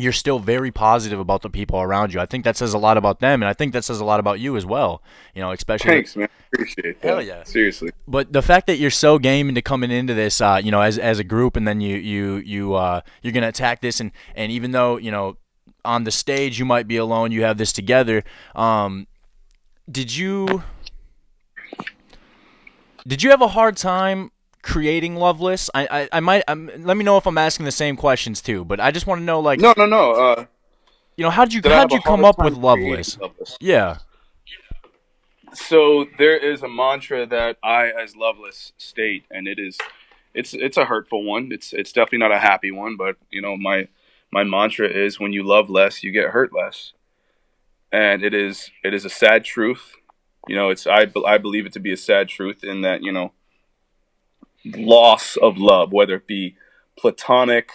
[0.00, 2.20] you're still very positive about the people around you.
[2.20, 4.20] I think that says a lot about them, and I think that says a lot
[4.20, 5.02] about you as well.
[5.34, 6.28] You know, especially Thanks, man.
[6.52, 7.08] Appreciate that.
[7.08, 7.44] Hell yeah.
[7.44, 7.90] Seriously.
[8.08, 10.98] But the fact that you're so game into coming into this, uh, you know, as
[10.98, 14.50] as a group, and then you you you uh, you're gonna attack this, and and
[14.50, 15.36] even though you know
[15.84, 18.24] on the stage you might be alone, you have this together.
[18.54, 19.06] Um,
[19.90, 20.62] did you
[23.06, 24.30] did you have a hard time
[24.62, 25.70] creating Loveless?
[25.74, 28.64] I I, I might um, let me know if I'm asking the same questions too,
[28.64, 30.12] but I just want to know like No, no, no.
[30.12, 30.44] Uh,
[31.16, 33.18] you know how did you how did you come up with Loveless?
[33.18, 33.58] Loveless?
[33.60, 33.98] Yeah.
[35.52, 39.76] so there is a mantra that I, as Loveless, state, and it is,
[40.32, 41.50] it's it's a hurtful one.
[41.52, 43.88] It's it's definitely not a happy one, but you know my
[44.32, 46.92] my mantra is when you love less, you get hurt less,
[47.92, 49.92] and it is it is a sad truth.
[50.48, 53.12] You know, it's I I believe it to be a sad truth in that you
[53.12, 53.32] know
[54.64, 56.56] loss of love, whether it be
[56.98, 57.70] platonic,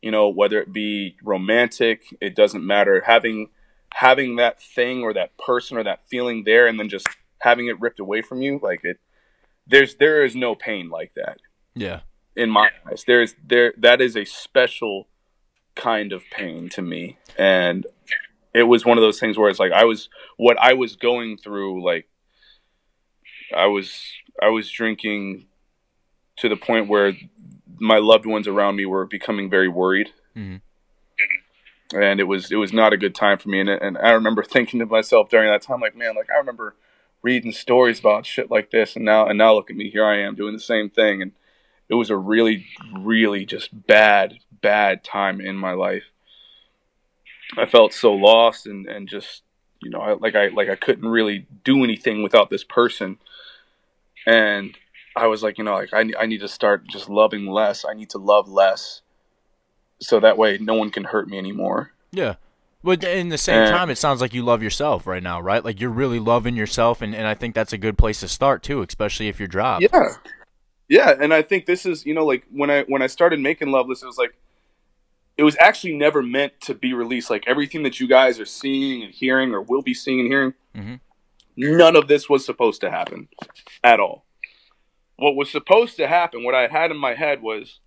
[0.00, 3.02] you know, whether it be romantic, it doesn't matter.
[3.06, 3.48] Having
[3.94, 7.08] having that thing or that person or that feeling there and then just
[7.40, 8.98] having it ripped away from you, like it
[9.66, 11.38] there's there is no pain like that
[11.74, 12.00] Yeah.
[12.36, 13.04] in my eyes.
[13.06, 15.08] There's there that is a special
[15.74, 17.18] kind of pain to me.
[17.38, 17.86] And
[18.54, 21.36] it was one of those things where it's like I was what I was going
[21.36, 22.08] through like
[23.54, 24.02] I was
[24.40, 25.46] I was drinking
[26.40, 27.14] to the point where
[27.78, 30.12] my loved ones around me were becoming very worried.
[30.36, 30.60] Mhm.
[31.94, 33.60] And it was it was not a good time for me.
[33.60, 36.76] And and I remember thinking to myself during that time like man like I remember
[37.22, 38.96] reading stories about shit like this.
[38.96, 41.20] And now and now look at me here I am doing the same thing.
[41.20, 41.32] And
[41.88, 42.66] it was a really
[42.98, 46.04] really just bad bad time in my life.
[47.56, 49.42] I felt so lost and and just
[49.82, 53.18] you know I, like i like i couldn't really do anything without this person.
[54.26, 54.76] And
[55.20, 57.94] i was like you know like i, I need to start just loving less i
[57.94, 59.02] need to love less
[60.00, 62.34] so that way no one can hurt me anymore Yeah.
[62.82, 65.62] But in the same And- time, it sounds like you love yourself right now, right?
[65.62, 68.62] Like you're really loving yourself, and, and I think that's a good place to start
[68.62, 69.82] too, especially if you're dropped.
[69.82, 70.14] Yeah.
[70.88, 73.70] Yeah, and I think this is, you know, like when I when I started making
[73.70, 74.32] Loveless, it was like
[75.36, 77.28] it was actually never meant to be released.
[77.28, 80.54] Like everything that you guys are seeing and hearing or will be seeing and hearing,
[80.74, 81.00] Mhm.
[81.58, 83.28] none of this was supposed to happen
[83.84, 84.24] at all.
[85.20, 87.80] What was supposed to happen, what I had in my head was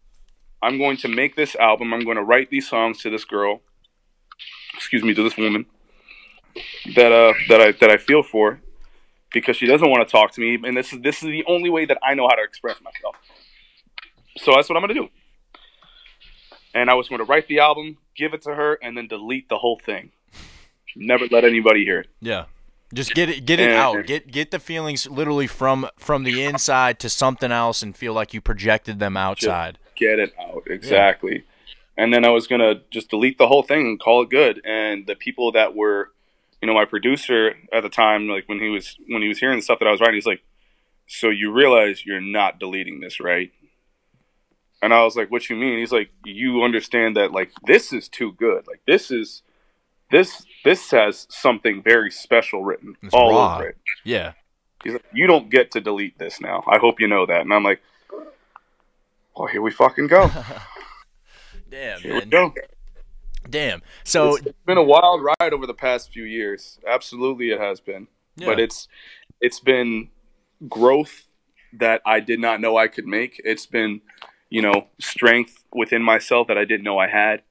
[0.62, 3.62] I'm going to make this album, I'm going to write these songs to this girl,
[4.76, 5.66] excuse me, to this woman
[6.96, 8.62] that uh that I that I feel for
[9.32, 11.72] because she doesn't want to talk to me, and this is this is the only
[11.72, 13.16] way that I know how to express myself.
[14.38, 15.10] So that's what I'm gonna do.
[16.76, 19.50] And I was going to write the album, give it to her, and then delete
[19.50, 20.12] the whole thing.
[20.96, 22.10] Never let anybody hear it.
[22.22, 22.46] Yeah.
[22.94, 24.06] Just get it get it And- out.
[24.06, 28.34] Get get the feelings literally from from the inside to something else and feel like
[28.34, 29.80] you projected them outside.
[29.96, 31.44] Get it out exactly.
[31.98, 34.62] And then I was gonna just delete the whole thing and call it good.
[34.66, 36.12] And the people that were,
[36.62, 39.58] you know, my producer at the time, like when he was when he was hearing
[39.58, 40.44] the stuff that I was writing, he's like,
[41.08, 43.52] "So you realize you're not deleting this, right?"
[44.82, 48.08] And I was like, "What you mean?" He's like, "You understand that like this is
[48.10, 48.66] too good.
[48.68, 49.44] Like this is
[50.12, 53.56] this this has something very special written It's all raw.
[53.56, 54.34] over it." Yeah.
[54.84, 56.64] He's like, "You don't get to delete this now.
[56.68, 57.82] I hope you know that." And I'm like,
[59.36, 60.30] "Well, here we fucking go.
[61.70, 62.54] Damn, Here we go."
[63.50, 63.82] Damn.
[64.04, 66.80] So it's been a wild ride over the past few years.
[66.88, 68.08] Absolutely, it has been.
[68.38, 68.88] But it's
[69.42, 70.10] it's been
[70.68, 71.28] growth
[71.74, 73.42] that I did not know I could make.
[73.44, 74.02] It's been,
[74.50, 77.42] you know, strength within myself that I didn't know I had,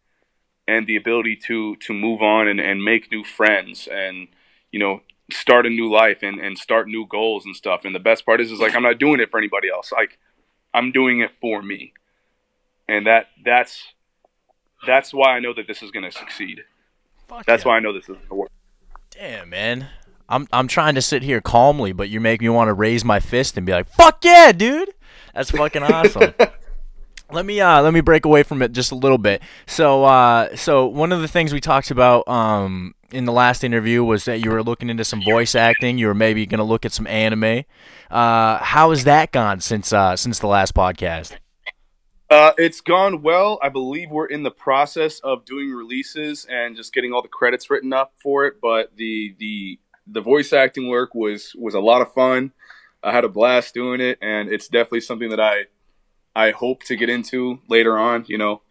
[0.67, 4.29] and the ability to to move on and, and make new friends and
[4.71, 7.85] you know start a new life and, and start new goals and stuff.
[7.85, 9.93] And the best part is is like I'm not doing it for anybody else.
[9.93, 10.19] Like
[10.75, 11.93] I'm doing it for me.
[12.89, 13.93] And that that's
[14.87, 16.65] that's why I know that this is gonna succeed.
[17.29, 17.69] fuck That's yeah.
[17.69, 18.51] why I know this is gonna work.
[19.11, 19.89] Damn, man.
[20.29, 23.21] I'm I'm trying to sit here calmly, but you make me want to raise my
[23.21, 24.95] fist and be like, "Fuck yeah, dude!"
[25.35, 26.35] That's fucking awesome.
[27.33, 29.43] let me uh let me break away from it just a little bit.
[29.67, 34.03] So uh so one of the things we talked about um in the last interview
[34.03, 35.99] was that you were looking into some voice acting.
[35.99, 37.65] You were maybe gonna look at some anime.
[38.11, 41.37] Uh, how has that gone since uh since the last podcast?
[42.31, 43.59] Uh, it's gone well.
[43.63, 47.69] I believe we're in the process of doing releases and just getting all the credits
[47.69, 48.55] written up for it.
[48.59, 52.53] But the the the voice acting work was was a lot of fun.
[53.03, 55.65] I had a blast doing it, and it's definitely something that I
[56.35, 58.25] I hope to get into later on.
[58.29, 58.63] You know,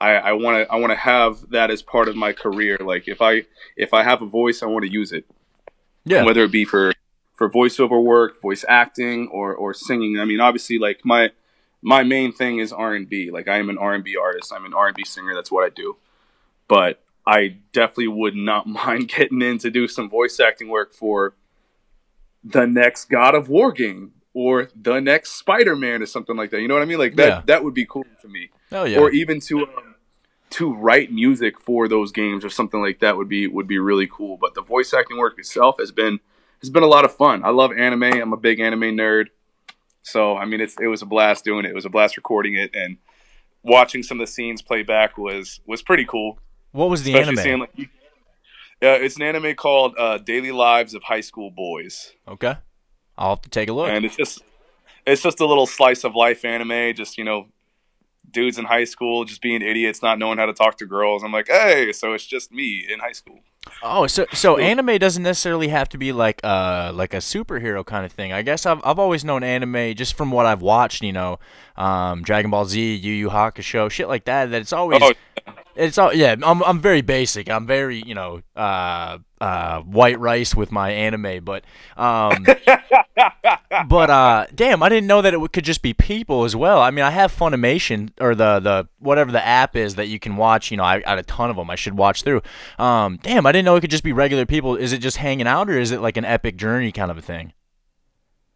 [0.00, 2.78] I want to I want to have that as part of my career.
[2.80, 3.44] Like if I
[3.76, 5.24] if I have a voice, I want to use it.
[6.04, 6.24] Yeah.
[6.24, 6.92] Whether it be for
[7.34, 10.18] for voiceover work, voice acting, or or singing.
[10.18, 11.30] I mean, obviously, like my
[11.82, 13.30] my main thing is R and B.
[13.30, 14.52] Like I am an R and B artist.
[14.52, 15.34] I'm an R and B singer.
[15.34, 15.96] That's what I do.
[16.68, 21.34] but I definitely would not mind getting in to do some voice acting work for
[22.42, 26.60] the next God of War game or the next Spider Man or something like that.
[26.60, 26.98] You know what I mean?
[26.98, 27.42] Like that Yeah.
[27.46, 28.50] that would be cool to me.
[28.72, 28.98] Oh yeah.
[28.98, 29.94] Or even to um,
[30.50, 34.08] to write music for those games or something like that would be would be really
[34.10, 34.36] cool.
[34.36, 36.20] But the voice acting work itself has been
[36.60, 37.44] has been a lot of fun.
[37.44, 38.02] I love anime.
[38.04, 39.26] I'm a big anime nerd.
[40.02, 41.70] So I mean, it's it was a blast doing it.
[41.70, 42.96] It was a blast recording it and
[43.62, 46.38] watching some of the scenes play back was was pretty cool.
[46.72, 47.42] what was the Especially anime?
[47.42, 47.90] seeing like,
[48.82, 52.56] uh, it's an anime called uh, Daily Lives of High School Boys, okay.
[53.20, 53.88] I'll have to take a look.
[53.90, 54.42] and it's just
[55.06, 56.94] it's just a little slice of life anime.
[56.94, 57.46] Just you know,
[58.30, 61.22] dudes in high school just being idiots, not knowing how to talk to girls.
[61.22, 63.40] I'm like, hey, so it's just me in high school.
[63.82, 68.06] Oh, so so anime doesn't necessarily have to be like uh like a superhero kind
[68.06, 68.32] of thing.
[68.32, 71.38] I guess I've I've always known anime just from what I've watched, you know,
[71.76, 74.50] um, Dragon Ball Z, Yu Yu Hakusho, shit like that.
[74.50, 75.12] That it's always Oh,
[75.80, 76.36] it's all yeah.
[76.42, 77.50] I'm I'm very basic.
[77.50, 81.64] I'm very you know uh uh white rice with my anime, but
[81.96, 82.44] um
[83.88, 86.80] but uh damn, I didn't know that it could just be people as well.
[86.80, 90.36] I mean, I have Funimation or the the whatever the app is that you can
[90.36, 90.70] watch.
[90.70, 91.70] You know, I got a ton of them.
[91.70, 92.42] I should watch through.
[92.78, 94.76] Um, damn, I didn't know it could just be regular people.
[94.76, 97.22] Is it just hanging out or is it like an epic journey kind of a
[97.22, 97.52] thing?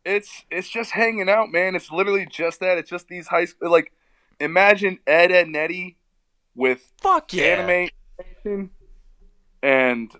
[0.04, 1.74] it's it's just hanging out, man.
[1.74, 2.78] It's literally just that.
[2.78, 3.92] It's just these high school like
[4.38, 5.96] imagine Ed Edd n Eddy
[6.54, 7.88] with Fuck yeah.
[8.44, 8.70] anime
[9.62, 10.10] and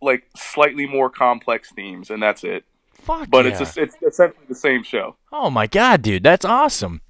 [0.00, 2.64] like slightly more complex themes, and that's it.
[2.94, 3.50] Fuck But yeah.
[3.50, 5.16] it's just, it's essentially the same show.
[5.32, 7.00] Oh my god, dude, that's awesome.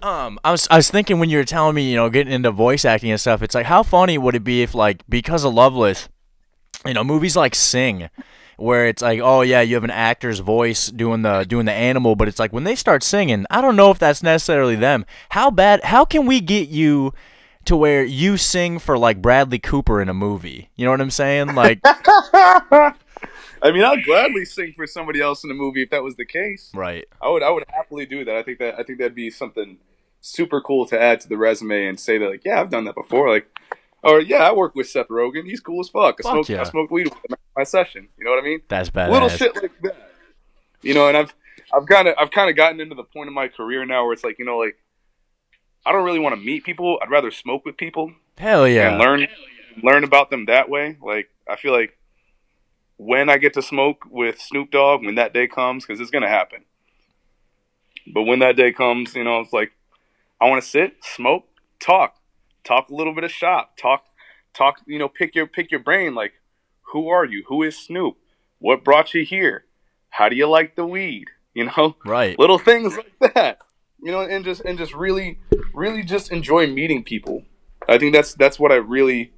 [0.00, 2.50] Um, I was I was thinking when you were telling me, you know, getting into
[2.52, 5.54] voice acting and stuff, it's like how funny would it be if like because of
[5.54, 6.08] Loveless,
[6.86, 8.08] you know, movies like Sing,
[8.58, 12.14] where it's like, oh yeah, you have an actor's voice doing the doing the animal,
[12.14, 15.04] but it's like when they start singing, I don't know if that's necessarily them.
[15.30, 15.82] How bad?
[15.84, 17.12] How can we get you?
[17.68, 21.10] To where you sing for like Bradley Cooper in a movie, you know what I'm
[21.10, 21.54] saying?
[21.54, 22.94] Like, I
[23.62, 26.70] mean, I'd gladly sing for somebody else in a movie if that was the case.
[26.74, 27.06] right?
[27.20, 28.36] I would I would happily do that.
[28.36, 29.76] I think that I think that'd be something
[30.22, 32.94] super cool to add to the resume and say that like, yeah, I've done that
[32.94, 33.28] before.
[33.28, 33.46] Like,
[34.02, 35.44] or yeah, I worked with Seth Rogen.
[35.44, 36.20] He's cool as fuck.
[36.20, 36.62] I Fuck smoked yeah.
[36.62, 38.08] I smoked weed with him at my session.
[38.16, 38.62] You know what I mean?
[38.68, 39.10] That's bad.
[39.10, 40.10] Little shit like that.
[40.80, 41.34] You know, and I've
[41.74, 44.14] I've kind of I've kind of gotten into the point of my career now where
[44.14, 44.78] it's like you know like
[45.88, 46.98] I don't really want to meet people.
[47.02, 48.90] I'd rather smoke with people Hell yeah.
[48.90, 49.26] and learn
[49.82, 50.98] learn about them that way.
[51.02, 51.96] Like I feel like
[52.98, 56.28] when I get to smoke with Snoop Dogg, when that day comes, because it's gonna
[56.28, 56.64] happen.
[58.12, 59.72] But when that day comes, you know, it's like
[60.38, 61.46] I want to sit, smoke,
[61.80, 62.16] talk,
[62.64, 64.04] talk a little bit of shop, talk,
[64.52, 64.80] talk.
[64.86, 66.14] You know, pick your pick your brain.
[66.14, 66.34] Like,
[66.92, 67.44] who are you?
[67.48, 68.16] Who is Snoop?
[68.58, 69.64] What brought you here?
[70.10, 71.28] How do you like the weed?
[71.54, 72.38] You know, Right.
[72.38, 73.58] little things like that
[74.00, 75.38] you know and just and just really
[75.78, 77.44] really just enjoy meeting people.
[77.88, 79.32] I think that's that's what i really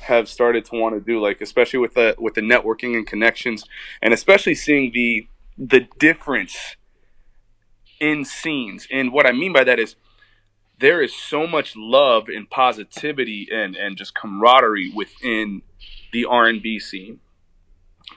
[0.00, 3.64] have started to want to do like especially with the with the networking and connections
[4.02, 5.26] and especially seeing the
[5.56, 6.76] the difference
[8.00, 8.86] in scenes.
[8.90, 9.96] And what i mean by that is
[10.80, 15.62] there is so much love and positivity and and just camaraderie within
[16.12, 17.20] the r&b scene.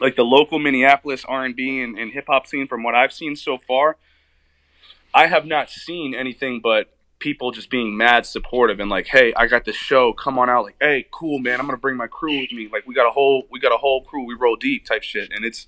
[0.02, 3.98] Like the local minneapolis r&b and, and hip-hop scene from what i've seen so far
[5.14, 9.48] I have not seen anything but people just being mad supportive and like, hey, I
[9.48, 10.66] got this show, come on out.
[10.66, 12.70] Like, hey, cool, man, I'm gonna bring my crew with me.
[12.72, 14.26] Like, we got a whole, we got a whole crew.
[14.26, 15.68] We roll deep type shit, and it's,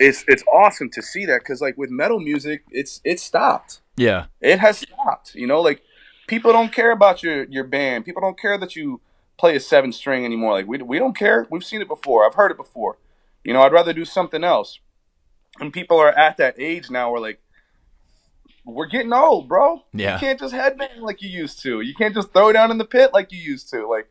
[0.00, 3.80] it's, it's awesome to see that because like with metal music, it's it's stopped.
[3.96, 4.26] Yeah.
[4.40, 5.34] It has stopped.
[5.34, 5.82] You know, like
[6.26, 8.04] people don't care about your your band.
[8.04, 9.00] People don't care that you
[9.38, 10.52] play a seven string anymore.
[10.52, 11.46] Like we we don't care.
[11.50, 12.26] We've seen it before.
[12.26, 12.98] I've heard it before.
[13.42, 14.80] You know, I'd rather do something else.
[15.60, 17.40] And people are at that age now where like
[18.64, 19.84] we're getting old, bro.
[19.92, 20.14] Yeah.
[20.14, 21.80] You can't just headbang like you used to.
[21.80, 23.86] You can't just throw down in the pit like you used to.
[23.88, 24.08] Like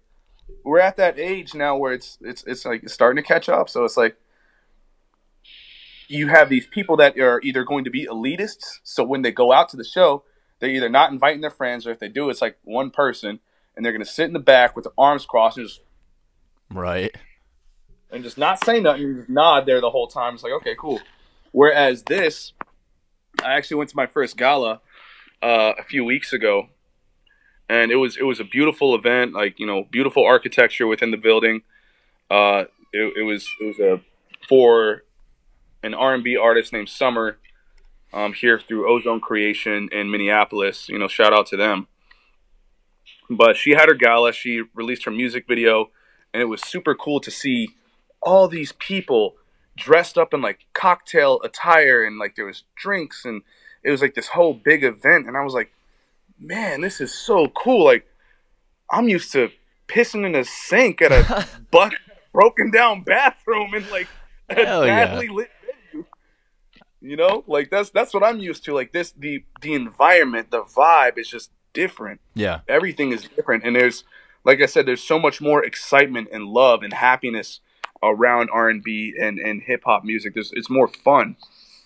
[0.64, 3.70] we're at that age now where it's it's it's like it's starting to catch up.
[3.70, 4.16] So it's like
[6.08, 8.80] you have these people that are either going to be elitists.
[8.84, 10.24] So when they go out to the show,
[10.60, 13.40] they're either not inviting their friends, or if they do, it's like one person,
[13.76, 15.82] and they're going to sit in the back with their arms crossed and just
[16.72, 17.16] Right.
[18.12, 20.36] and just not say nothing, just nod there the whole time.
[20.36, 21.00] It's like, okay, cool.
[21.52, 22.54] Whereas this,
[23.42, 24.82] I actually went to my first gala
[25.42, 26.68] uh, a few weeks ago,
[27.70, 29.34] and it was it was a beautiful event.
[29.34, 31.62] Like you know, beautiful architecture within the building.
[32.30, 34.02] Uh, it, it was it was a
[34.48, 35.04] for
[35.82, 37.38] an R and B artist named Summer
[38.14, 40.88] um, here through Ozone Creation in Minneapolis.
[40.90, 41.88] You know, shout out to them.
[43.30, 44.34] But she had her gala.
[44.34, 45.92] She released her music video,
[46.34, 47.70] and it was super cool to see
[48.22, 49.36] all these people
[49.76, 53.42] dressed up in like cocktail attire and like there was drinks and
[53.84, 55.72] it was like this whole big event and I was like,
[56.40, 57.86] man, this is so cool.
[57.86, 58.08] Like
[58.92, 59.50] I'm used to
[59.88, 61.94] pissing in a sink at a buck
[62.32, 64.08] broken down bathroom in like
[64.50, 65.06] a Hell yeah.
[65.06, 65.50] badly lit
[65.92, 66.06] venue.
[67.02, 68.74] You know, like that's that's what I'm used to.
[68.74, 72.22] Like this, the the environment, the vibe is just different.
[72.34, 72.62] Yeah.
[72.68, 74.04] Everything is different, and there's,
[74.44, 77.60] like I said, there's so much more excitement and love and happiness
[78.12, 80.34] around R and B and and hip hop music.
[80.34, 81.36] There's it's more fun.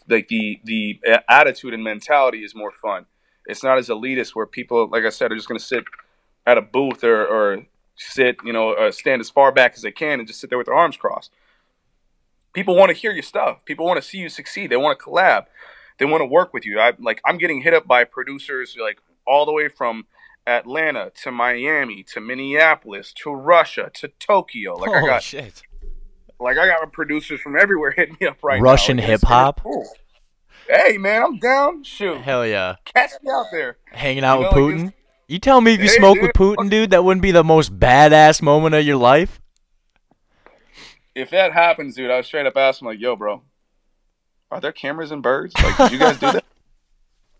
[0.07, 0.99] Like the the
[1.29, 3.05] attitude and mentality is more fun.
[3.45, 5.85] It's not as elitist where people, like I said, are just gonna sit
[6.45, 7.65] at a booth or or
[7.97, 10.57] sit, you know, uh, stand as far back as they can and just sit there
[10.57, 11.31] with their arms crossed.
[12.53, 13.65] People want to hear your stuff.
[13.65, 14.69] People want to see you succeed.
[14.69, 15.45] They want to collab.
[15.99, 16.79] They want to work with you.
[16.79, 20.05] I like I'm getting hit up by producers like all the way from
[20.47, 24.75] Atlanta to Miami to Minneapolis to Russia to Tokyo.
[24.75, 25.63] Like I oh got shit.
[26.39, 29.03] Like I got producers from everywhere hitting me up right Russian now.
[29.03, 29.61] It's- hip hop?
[29.63, 29.87] cool.
[30.69, 31.83] Hey man, I'm down.
[31.83, 32.75] Shoot, Hell yeah.
[32.83, 33.77] catch me out there.
[33.93, 34.93] Hanging out You with know, like, Putin.
[35.29, 37.43] You tell me if you Hey, smoke dude, with Putin, dude, that wouldn't be the
[37.43, 39.39] most badass moment of your life.
[41.15, 43.41] If that happens, dude, I would straight up ask him like, "Yo, bro,
[44.51, 45.53] are there cameras and birds?
[45.61, 46.43] Like, did you guys do that?"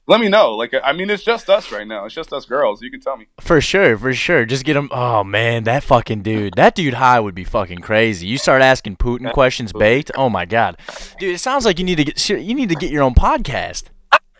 [0.09, 0.55] Let me know.
[0.55, 2.05] Like, I mean, it's just us right now.
[2.05, 2.81] It's just us girls.
[2.81, 3.27] You can tell me.
[3.41, 4.45] For sure, for sure.
[4.45, 4.87] Just get him.
[4.91, 6.53] Oh man, that fucking dude.
[6.55, 8.25] That dude high would be fucking crazy.
[8.27, 10.11] You start asking Putin questions baked.
[10.15, 10.77] Oh my god,
[11.19, 11.35] dude.
[11.35, 12.29] It sounds like you need to get.
[12.29, 13.83] You need to get your own podcast.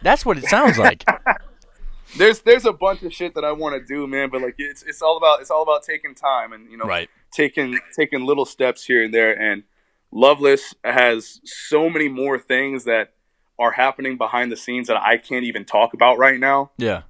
[0.02, 1.04] That's what it sounds like.
[2.18, 4.30] There's there's a bunch of shit that I want to do, man.
[4.30, 7.10] But like, it's it's all about it's all about taking time and you know Right.
[7.32, 9.34] taking taking little steps here and there.
[9.40, 9.64] And
[10.12, 13.12] Loveless has so many more things that
[13.60, 16.72] are happening behind the scenes that I can't even talk about right now.
[16.78, 17.04] Yeah.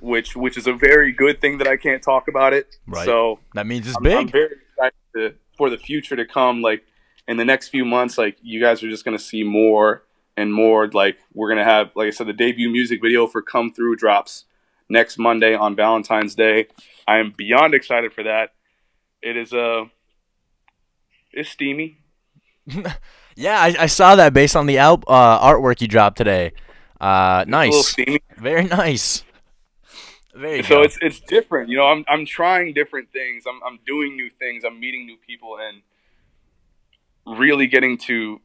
[0.00, 2.76] Which which is a very good thing that I can't talk about it.
[2.86, 3.04] Right.
[3.04, 4.32] So That means it's I'm, I'm big.
[4.32, 6.62] very excited to, for the future to come.
[6.62, 6.84] Like
[7.28, 10.04] in the next few months, like you guys are just gonna see more
[10.36, 10.88] and more.
[10.88, 14.44] Like we're gonna have, like I said, the debut music video for "Come Through" drops
[14.88, 16.68] next Monday on Valentine's Day.
[17.06, 18.54] I am beyond excited for that.
[19.20, 19.84] It is uh,
[21.32, 21.98] it's steamy.
[23.40, 26.52] Yeah, I, I saw that based on the al- uh, artwork you dropped today.
[27.00, 28.28] Uh, It's a little nice.
[28.36, 29.24] Very nice.
[30.34, 30.82] Very so go.
[30.82, 31.70] it's it's different.
[31.70, 33.44] You know, I'm I'm trying different things.
[33.48, 34.62] I'm I'm doing new things.
[34.62, 35.82] I'm meeting new people and
[37.38, 38.40] really getting to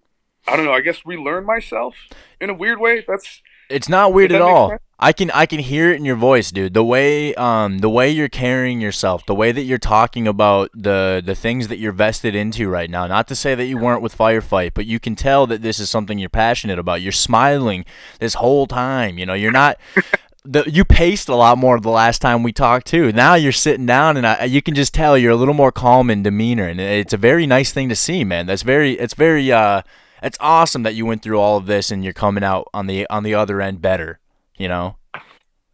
[0.47, 1.95] I don't know, I guess relearn myself
[2.39, 3.03] in a weird way.
[3.05, 4.69] That's It's not weird at all.
[4.69, 4.81] sense?
[4.97, 6.73] I can I can hear it in your voice, dude.
[6.73, 11.21] The way um the way you're carrying yourself, the way that you're talking about the
[11.23, 13.05] the things that you're vested into right now.
[13.05, 15.89] Not to say that you weren't with Firefight, but you can tell that this is
[15.89, 17.01] something you're passionate about.
[17.01, 17.83] You're smiling
[18.19, 19.17] this whole time.
[19.17, 19.77] You know, you're not.
[20.47, 23.11] The, you paced a lot more the last time we talked too.
[23.11, 26.11] Now you're sitting down, and I, you can just tell you're a little more calm
[26.11, 28.45] in demeanor, and it's a very nice thing to see, man.
[28.45, 29.81] That's very, it's very, uh,
[30.25, 33.07] it's awesome that you went through all of this and you're coming out on the
[33.09, 34.19] on the other end better.
[34.57, 34.97] You know.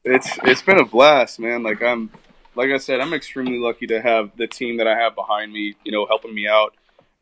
[0.04, 1.64] it's it's been a blast, man.
[1.64, 2.12] Like I'm
[2.56, 5.76] like I said, I'm extremely lucky to have the team that I have behind me,
[5.86, 6.76] you know, helping me out.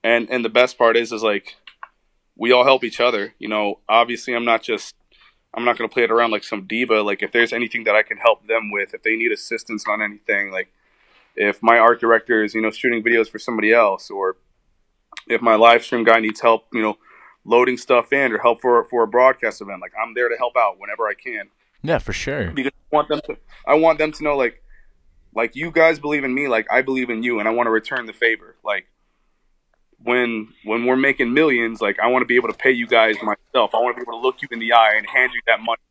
[0.03, 1.55] And and the best part is is like
[2.35, 3.35] we all help each other.
[3.37, 4.95] You know, obviously I'm not just
[5.53, 7.03] I'm not gonna play it around like some diva.
[7.03, 10.01] Like if there's anything that I can help them with, if they need assistance on
[10.01, 10.73] anything, like
[11.35, 14.37] if my art director is, you know, shooting videos for somebody else or
[15.27, 16.97] if my live stream guy needs help, you know,
[17.45, 20.55] loading stuff in or help for for a broadcast event, like I'm there to help
[20.57, 21.49] out whenever I can.
[21.81, 22.51] Yeah, for sure.
[22.51, 23.37] because I want them to
[23.67, 24.61] I want them to know like
[25.35, 27.71] like you guys believe in me like I believe in you and I want to
[27.71, 28.55] return the favor.
[28.63, 28.87] Like
[30.03, 33.15] when when we're making millions like I want to be able to pay you guys
[33.21, 33.73] myself.
[33.73, 35.59] I want to be able to look you in the eye and hand you that
[35.59, 35.81] money.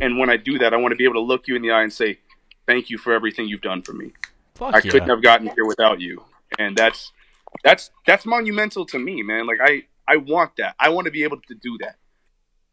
[0.00, 1.70] And when I do that I want to be able to look you in the
[1.70, 2.18] eye and say
[2.66, 4.12] thank you for everything you've done for me.
[4.54, 4.90] Fuck I yeah.
[4.90, 6.24] couldn't have gotten here without you.
[6.58, 7.12] And that's
[7.62, 9.46] that's that's monumental to me man.
[9.46, 11.96] Like I I want that I want to be able to do that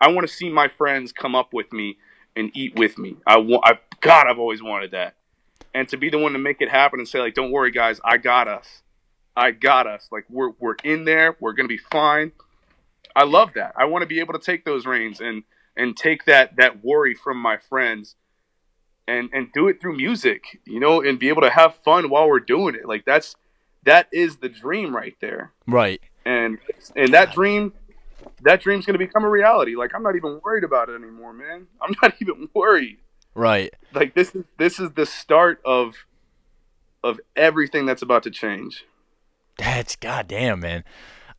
[0.02, 1.98] I want to see my friends come up with me
[2.36, 3.18] and eat with me.
[3.28, 5.16] I want, I God, I've always wanted that,
[5.74, 8.00] and to be the one to make it happen and say like, "Don't worry, guys,
[8.04, 8.82] I got us,
[9.36, 12.32] I got us." Like we're we're in there, we're gonna be fine.
[13.16, 13.74] I love that.
[13.76, 15.44] I want to be able to take those reins and
[15.76, 18.16] and take that that worry from my friends,
[19.08, 22.30] and and do it through music, you know, and be able to have fun while
[22.30, 22.86] we're doing it.
[22.88, 23.36] Like that's
[23.84, 26.02] that is the dream right there Right.
[26.30, 26.58] And
[26.96, 27.74] and that dream
[28.42, 31.34] that dream's going to become a reality like i'm not even worried about it anymore
[31.34, 32.98] man i'm not even worried
[33.36, 33.74] Right.
[33.94, 35.96] like this is this is the start of
[37.04, 38.86] of everything that's about to change
[39.58, 40.84] That's goddamn, man.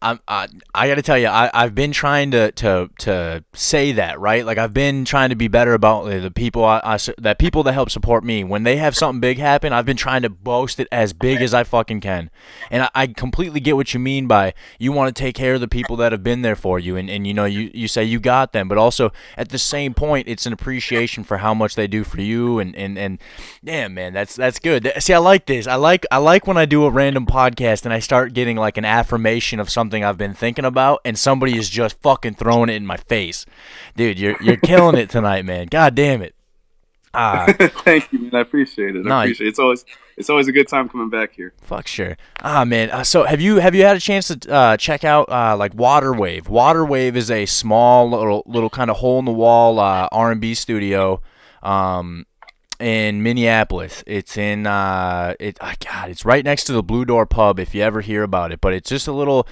[0.02, 3.92] I'm, I, I got to tell you, I, I've been trying to, to, to say
[3.92, 4.46] that, right?
[4.46, 7.74] Like I've been trying to be better about the people I, I, that people that
[7.74, 8.42] help support me.
[8.42, 11.52] When they have something big happen, I've been trying to boast it as big as
[11.52, 12.30] I fucking can.
[12.70, 15.60] And I, I completely get what you mean by you want to take care of
[15.60, 16.96] the people that have been there for you.
[16.96, 19.92] And, and you know, you, you say you got them, but also at the same
[19.92, 22.58] point, it's an appreciation for how much they do for you.
[22.58, 23.18] And, and, and
[23.62, 24.90] damn, man, that's, that's good.
[24.98, 25.66] See, I like this.
[25.66, 28.78] I like, I like when I do a random podcast and I start getting like
[28.78, 32.74] an affirmation of something I've been thinking about, and somebody is just fucking throwing it
[32.74, 33.46] in my face.
[33.96, 35.66] Dude, you're you're killing it tonight, man.
[35.66, 36.34] God damn it.
[37.12, 38.34] Ah, Thank you, man.
[38.34, 39.06] I appreciate it.
[39.06, 39.50] I appreciate it.
[39.50, 39.84] It's always
[40.16, 41.52] it's always a good time coming back here.
[41.62, 42.16] fuck sure.
[42.42, 42.90] Ah, man.
[42.90, 45.74] Uh, so have you have you had a chance to uh, check out uh, like
[45.74, 46.44] Waterwave?
[46.44, 51.20] Waterwave is a small little little kind of hole in the wall uh, R&B studio.
[51.62, 52.26] Um,
[52.80, 54.02] in Minneapolis.
[54.06, 57.74] It's in uh it oh god, it's right next to the Blue Door pub if
[57.74, 59.46] you ever hear about it, but it's just a little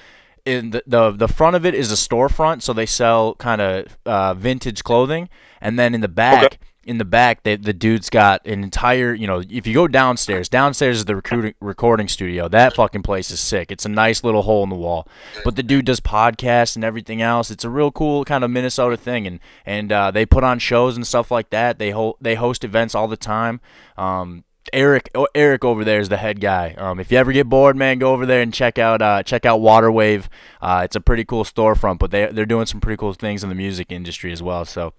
[0.49, 3.97] in the the, the front of it is a storefront, so they sell kind of
[4.05, 5.29] uh, vintage clothing,
[5.61, 9.27] and then in the back in the back, they, the dude's got an entire, you
[9.27, 12.47] know, if you go downstairs, downstairs is the recruiting, recording studio.
[12.47, 13.71] That fucking place is sick.
[13.71, 15.07] It's a nice little hole in the wall.
[15.43, 17.51] But the dude does podcasts and everything else.
[17.51, 20.95] It's a real cool kind of Minnesota thing, and and uh, they put on shows
[20.95, 21.77] and stuff like that.
[21.77, 23.61] They ho- they host events all the time.
[23.95, 24.43] Um,
[24.73, 26.75] Eric oh, Eric over there is the head guy.
[26.77, 29.45] Um, if you ever get bored, man, go over there and check out uh, check
[29.45, 30.25] out Waterwave.
[30.61, 33.49] Uh, it's a pretty cool storefront, but they they're doing some pretty cool things in
[33.49, 34.65] the music industry as well.
[34.65, 34.93] So.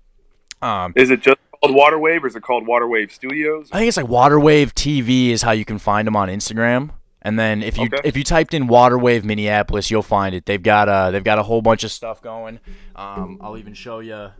[0.63, 3.71] Um, Is it just called Waterwave or is it called Waterwave Studios?
[3.73, 6.91] I think it's like Waterwave TV is how you can find them on Instagram.
[7.23, 8.01] And then if you Okay.
[8.05, 10.45] if you typed in Waterwave Minneapolis, you'll find it.
[10.47, 12.61] They've got uh they've got a whole bunch of stuff going.
[12.97, 14.31] Um, I'll even show you.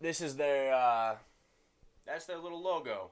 [0.00, 1.14] This is their uh,
[2.06, 3.10] that's their little logo.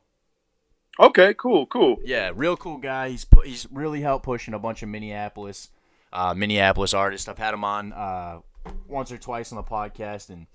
[0.99, 1.97] Okay, cool, cool.
[2.05, 3.09] Yeah, real cool guy.
[3.09, 5.71] He's pu- he's really helped pushing a bunch of Minneapolis,
[6.13, 7.29] uh, Minneapolis artists.
[7.29, 8.39] I've had him on uh,
[8.87, 10.47] once or twice on the podcast, and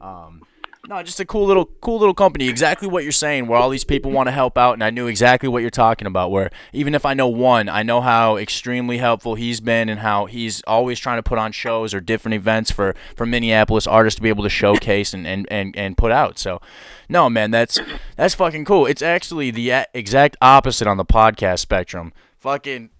[0.00, 0.42] um,
[0.88, 2.48] no, just a cool little cool little company.
[2.48, 5.06] Exactly what you're saying, where all these people want to help out, and I knew
[5.06, 6.30] exactly what you're talking about.
[6.30, 10.26] Where even if I know one, I know how extremely helpful he's been, and how
[10.26, 14.22] he's always trying to put on shows or different events for for Minneapolis artists to
[14.22, 16.38] be able to showcase and and and, and put out.
[16.38, 16.60] So.
[17.08, 17.78] No, man, that's
[18.16, 18.86] that's fucking cool.
[18.86, 22.12] It's actually the exact opposite on the podcast spectrum.
[22.38, 22.90] Fucking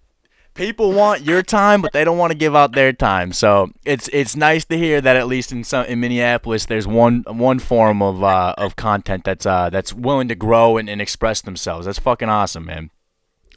[0.57, 3.31] people want your time, but they don't want to give out their time.
[3.31, 7.23] So it's it's nice to hear that at least in some in Minneapolis, there's one
[7.27, 11.41] one form of uh, of content that's uh that's willing to grow and, and express
[11.41, 11.85] themselves.
[11.85, 12.89] That's fucking awesome, man.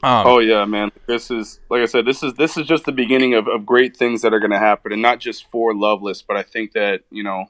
[0.02, 0.92] Um, Oh yeah, man.
[1.06, 3.96] This is like I said, this is this is just the beginning of, of great
[3.96, 7.24] things that are gonna happen and not just for Loveless, but I think that, you
[7.24, 7.46] know,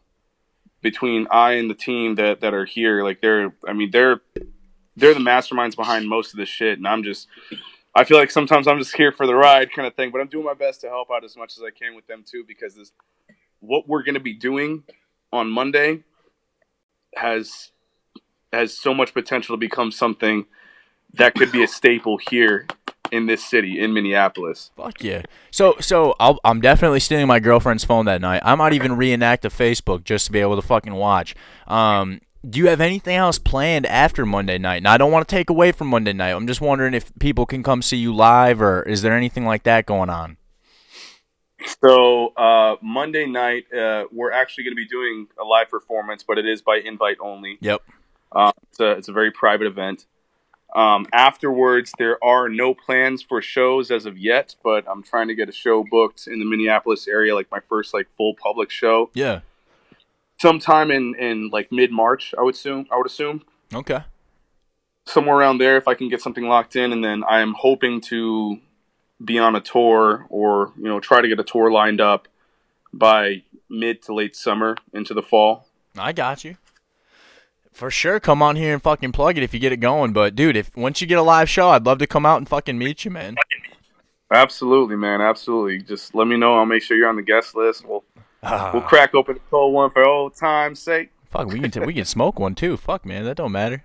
[0.80, 4.20] between I and the team that, that are here, like they're I mean, they're
[4.96, 7.28] they're the masterminds behind most of this shit and I'm just
[7.94, 10.28] I feel like sometimes I'm just here for the ride kind of thing, but I'm
[10.28, 12.76] doing my best to help out as much as I can with them too because
[12.76, 12.92] this
[13.60, 14.84] what we're gonna be doing
[15.32, 16.02] on Monday
[17.14, 17.72] has
[18.52, 20.46] has so much potential to become something
[21.14, 22.66] that could be a staple here
[23.10, 24.70] in this city in Minneapolis.
[24.76, 25.22] Fuck yeah.
[25.50, 28.42] So so I'll, I'm definitely stealing my girlfriend's phone that night.
[28.44, 31.34] I might even reenact a Facebook just to be able to fucking watch.
[31.66, 34.78] Um, do you have anything else planned after Monday night?
[34.78, 36.30] And I don't want to take away from Monday night.
[36.30, 39.64] I'm just wondering if people can come see you live, or is there anything like
[39.64, 40.38] that going on?
[41.82, 46.38] So uh, Monday night, uh, we're actually going to be doing a live performance, but
[46.38, 47.58] it is by invite only.
[47.60, 47.82] Yep.
[48.32, 50.06] Uh, it's a it's a very private event.
[50.74, 55.34] Um, afterwards, there are no plans for shows as of yet, but I'm trying to
[55.34, 59.10] get a show booked in the Minneapolis area, like my first like full public show,
[59.14, 59.40] Yeah.
[60.40, 62.34] Sometime in in like mid March.
[62.38, 62.86] I would assume.
[62.90, 63.42] I would assume.
[63.72, 64.00] Okay.
[65.06, 68.00] somewhere around there if I can get something locked in, and then I am hoping
[68.02, 68.58] to
[69.24, 72.26] be on a tour or you know try to get a tour lined up
[72.92, 75.66] by mid to late summer into the fall.
[75.96, 76.56] I got you.
[77.72, 80.12] For sure, come on here and fucking plug it if you get it going.
[80.12, 82.48] But dude, if once you get a live show, I'd love to come out and
[82.48, 83.36] fucking meet you, man.
[84.32, 85.20] Absolutely, man.
[85.20, 85.78] Absolutely.
[85.78, 86.56] Just let me know.
[86.56, 87.86] I'll make sure you're on the guest list.
[87.86, 88.04] We'll
[88.42, 88.70] Ah.
[88.72, 91.10] we'll crack open a cold one for old time's sake.
[91.30, 92.76] Fuck, we can t- we can smoke one too.
[92.76, 93.84] Fuck, man, that don't matter.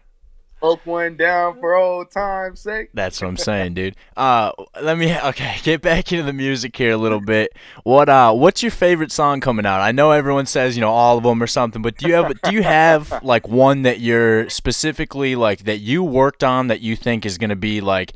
[0.60, 2.89] Smoke one down for old time's sake.
[2.93, 3.95] That's what I'm saying, dude.
[4.16, 4.51] Uh,
[4.82, 7.51] let me okay get back into the music here a little bit.
[7.84, 9.82] What uh, what's your favorite song coming out?
[9.82, 12.41] I know everyone says you know all of them or something, but do you have
[12.41, 16.95] do you have like one that you're specifically like that you worked on that you
[16.95, 18.14] think is gonna be like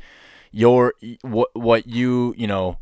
[0.50, 2.78] your what what you you know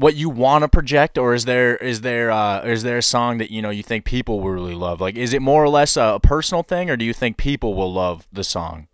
[0.00, 3.38] what you want to project or is there is there uh is there a song
[3.38, 5.96] that you know you think people will really love like is it more or less
[5.96, 8.88] a, a personal thing or do you think people will love the song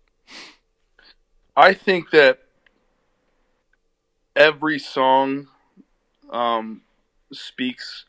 [1.57, 2.37] I think that
[4.35, 5.47] every song
[6.29, 6.81] um,
[7.33, 8.05] speaks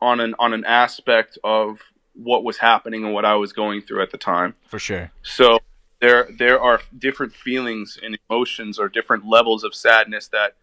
[0.00, 1.80] on an on an aspect of
[2.14, 4.54] what was happening and what I was going through at the time.
[4.68, 5.12] For sure.
[5.22, 5.58] So
[6.00, 10.54] there there are different feelings and emotions or different levels of sadness that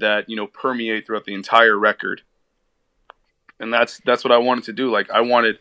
[0.00, 2.22] that you know permeate throughout the entire record.
[3.58, 4.90] And that's that's what I wanted to do.
[4.90, 5.58] Like I wanted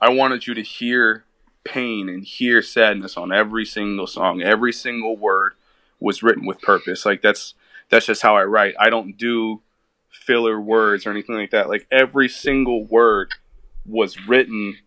[0.00, 1.24] I wanted you to hear
[1.64, 4.42] pain and hear sadness on every single song.
[4.42, 5.52] Every single word
[5.98, 7.04] was written with purpose.
[7.04, 7.54] Like that's
[7.90, 8.74] that's just how I write.
[8.78, 9.60] I don't do
[10.10, 11.68] filler words or anything like that.
[11.68, 13.32] Like every single word
[13.86, 14.78] was written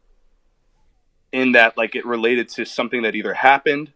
[1.31, 3.91] in that like it related to something that either happened,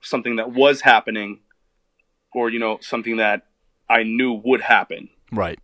[0.00, 1.40] something that was happening,
[2.34, 3.46] or you know, something that
[3.92, 5.10] I knew would happen.
[5.30, 5.58] Right.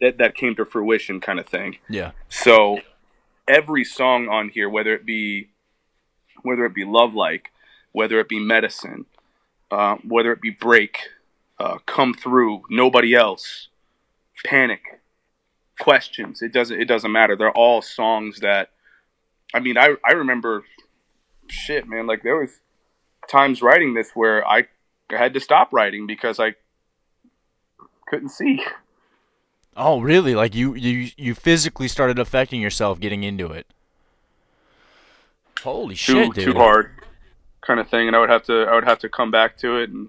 [0.00, 1.78] That that came to fruition kind of thing.
[1.88, 2.12] Yeah.
[2.28, 2.78] So
[3.48, 5.48] every song on here, whether it be
[6.42, 7.50] whether it be Love Like,
[7.92, 9.06] whether it be Medicine,
[9.70, 10.98] uh, whether it be Break,
[11.58, 13.68] uh, Come Through, Nobody Else,
[14.44, 15.00] Panic,
[15.78, 17.36] Questions, it doesn't it doesn't matter.
[17.36, 18.70] They're all songs that
[19.52, 20.64] I mean, I I remember
[21.48, 22.60] shit, man, like there was
[23.28, 24.68] times writing this where I
[25.10, 26.54] had to stop writing because I
[28.10, 28.62] couldn't see.
[29.76, 30.34] Oh, really?
[30.34, 33.66] Like you you you physically started affecting yourself getting into it.
[35.62, 36.44] Holy too shit, dude.
[36.44, 36.92] too hard
[37.60, 39.76] kind of thing and I would have to I would have to come back to
[39.76, 40.08] it and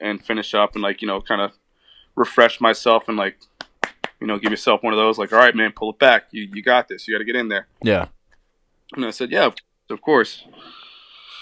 [0.00, 1.52] and finish up and like, you know, kind of
[2.16, 3.38] refresh myself and like
[4.20, 6.24] you know, give yourself one of those like, all right, man, pull it back.
[6.32, 7.06] You you got this.
[7.06, 7.68] You got to get in there.
[7.82, 8.06] Yeah.
[8.96, 10.44] And I said, yeah, of- course.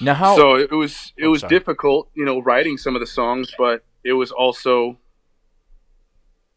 [0.01, 1.51] Now how so it was it Oh, was sorry.
[1.51, 4.99] difficult, you know, writing some of the songs, but it was also,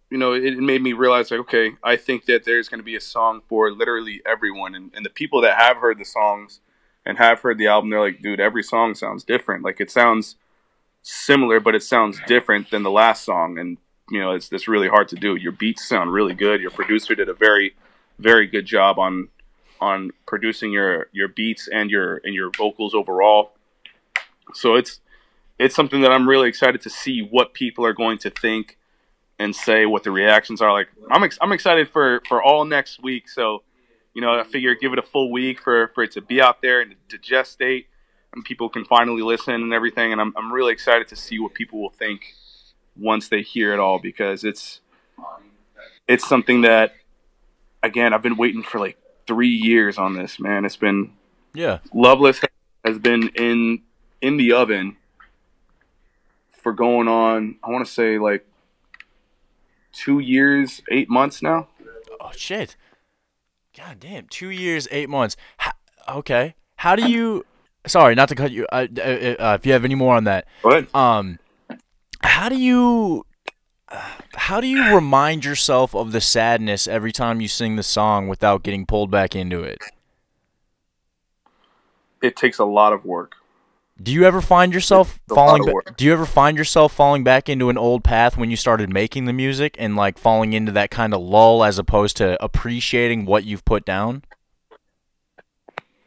[0.09, 2.95] you know, it made me realize like, okay, I think that there's going to be
[2.95, 6.61] a song for literally everyone, and, and the people that have heard the songs
[7.05, 9.63] and have heard the album, they're like, dude, every song sounds different.
[9.63, 10.35] Like it sounds
[11.03, 13.77] similar, but it sounds different than the last song, and
[14.09, 15.35] you know, it's it's really hard to do.
[15.35, 16.61] Your beats sound really good.
[16.61, 17.75] Your producer did a very
[18.17, 19.29] very good job on
[19.79, 23.51] on producing your your beats and your and your vocals overall.
[24.55, 25.01] So it's
[25.59, 28.78] it's something that I'm really excited to see what people are going to think
[29.39, 30.89] and say what the reactions are like.
[31.09, 33.29] I'm ex- I'm excited for for all next week.
[33.29, 33.63] So
[34.13, 36.61] you know I figure give it a full week for for it to be out
[36.61, 37.85] there and to gestate
[38.33, 40.11] and people can finally listen and everything.
[40.11, 42.35] And I'm I'm really excited to see what people will think
[42.97, 44.81] once they hear it all because it's
[46.07, 46.93] it's something that
[47.81, 50.65] again I've been waiting for like three years on this man.
[50.65, 51.13] It's been
[51.53, 51.79] Yeah.
[51.93, 52.41] Loveless
[52.83, 53.83] has been in
[54.21, 54.97] in the oven
[56.51, 57.55] for going on.
[57.63, 58.45] I want to say like
[59.91, 61.67] two years, eight months now.
[62.19, 62.75] Oh shit.
[63.77, 65.37] God damn, two years, eight months.
[65.57, 65.71] How,
[66.09, 67.45] okay, how do you?
[67.87, 68.67] Sorry, not to cut you.
[68.71, 70.93] Uh, uh, uh, if you have any more on that, ahead.
[70.93, 71.39] um,
[72.21, 73.25] how do you?
[74.35, 78.63] How do you remind yourself of the sadness every time you sing the song without
[78.63, 79.79] getting pulled back into it?
[82.21, 83.35] It takes a lot of work.
[84.01, 85.63] Do you ever find yourself falling?
[85.65, 88.91] Ba- do you ever find yourself falling back into an old path when you started
[88.91, 93.25] making the music and like falling into that kind of lull as opposed to appreciating
[93.25, 94.23] what you've put down?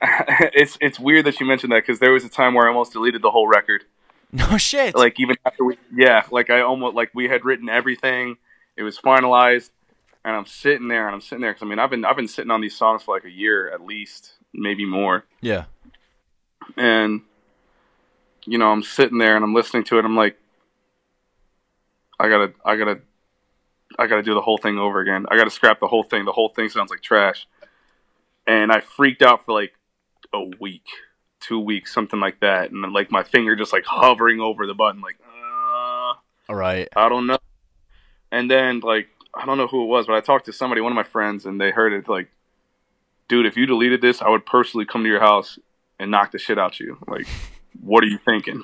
[0.02, 2.92] it's it's weird that you mentioned that because there was a time where I almost
[2.92, 3.84] deleted the whole record.
[4.34, 4.94] No shit.
[4.94, 8.38] Like even after we, yeah, like I almost like we had written everything,
[8.78, 9.68] it was finalized,
[10.24, 12.28] and I'm sitting there and I'm sitting there because I mean I've been I've been
[12.28, 15.24] sitting on these songs for like a year at least, maybe more.
[15.42, 15.64] yeah.
[16.78, 17.20] and
[18.46, 20.04] you know i'm sitting there and i'm listening to it.
[20.04, 20.38] I'm like
[22.18, 23.00] i gotta i gotta
[23.98, 25.26] i gotta do the whole thing over again.
[25.28, 26.24] I gotta scrap the whole thing.
[26.24, 27.46] The whole thing sounds like trash.
[28.46, 29.74] And i freaked out for like
[30.32, 30.86] a week
[31.40, 32.70] two weeks something like that.
[32.70, 36.14] And then like my finger just like hovering over the button like uh,
[36.48, 36.88] All right.
[36.96, 37.38] i don't know.
[38.30, 40.92] And then like i don't know who it was but i talked to somebody one
[40.92, 42.30] of my friends and they heard it like
[43.28, 45.58] dude if you deleted this i would personally come to your house
[45.98, 46.98] and knock the shit out you.
[47.06, 47.26] Like
[47.82, 48.62] what are you thinking?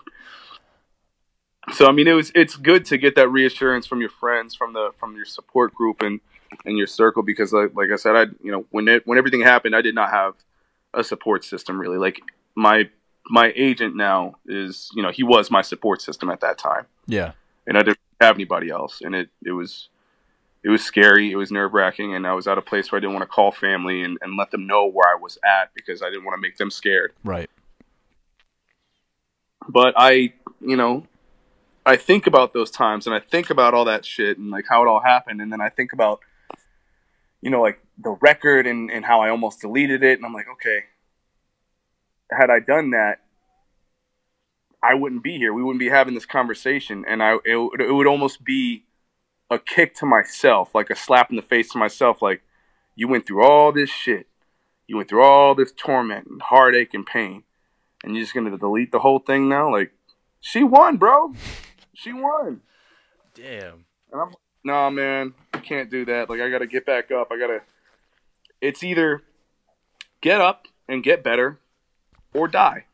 [1.72, 4.72] So i mean it was it's good to get that reassurance from your friends from
[4.72, 6.20] the from your support group and
[6.64, 9.42] and your circle because like, like i said i you know when it when everything
[9.42, 10.32] happened i did not have
[10.94, 11.98] a support system really.
[11.98, 12.20] Like
[12.54, 12.90] my
[13.30, 16.86] my agent now is you know he was my support system at that time.
[17.06, 17.32] Yeah.
[17.66, 19.00] and i didn't have anybody else.
[19.02, 19.88] And it it was
[20.64, 21.30] it was scary.
[21.30, 23.34] It was nerve wracking and i was at a place where i didn't want to
[23.34, 26.36] call family and, and let them know where i was at because i didn't want
[26.36, 27.12] to make them scared.
[27.24, 27.50] Right.
[29.68, 31.06] But I, you know,
[31.84, 34.82] I think about those times and I think about all that shit and like how
[34.82, 36.20] it all happened, and then I think about,
[37.40, 40.48] you know, like the record and and how I almost deleted it, and I'm like,
[40.54, 40.84] okay,
[42.30, 43.20] had I done that,
[44.82, 45.52] I wouldn't be here.
[45.52, 48.84] We wouldn't be having this conversation, and I it, it would almost be
[49.50, 52.42] a kick to myself, like a slap in the face to myself, like
[52.94, 54.26] you went through all this shit.
[54.86, 57.44] You went through all this torment and heartache and pain.
[58.05, 59.70] And you're just gonna delete the whole thing now?
[59.70, 59.92] Like,
[60.40, 61.34] she won, bro.
[61.94, 62.61] She won.
[63.34, 63.84] Damn.
[64.12, 64.32] And I'm
[64.62, 66.30] nah man, I can't do that.
[66.30, 67.32] Like I gotta get back up.
[67.32, 67.62] I gotta
[68.61, 69.22] it's either
[70.20, 71.59] get up and get better
[72.32, 72.84] or die.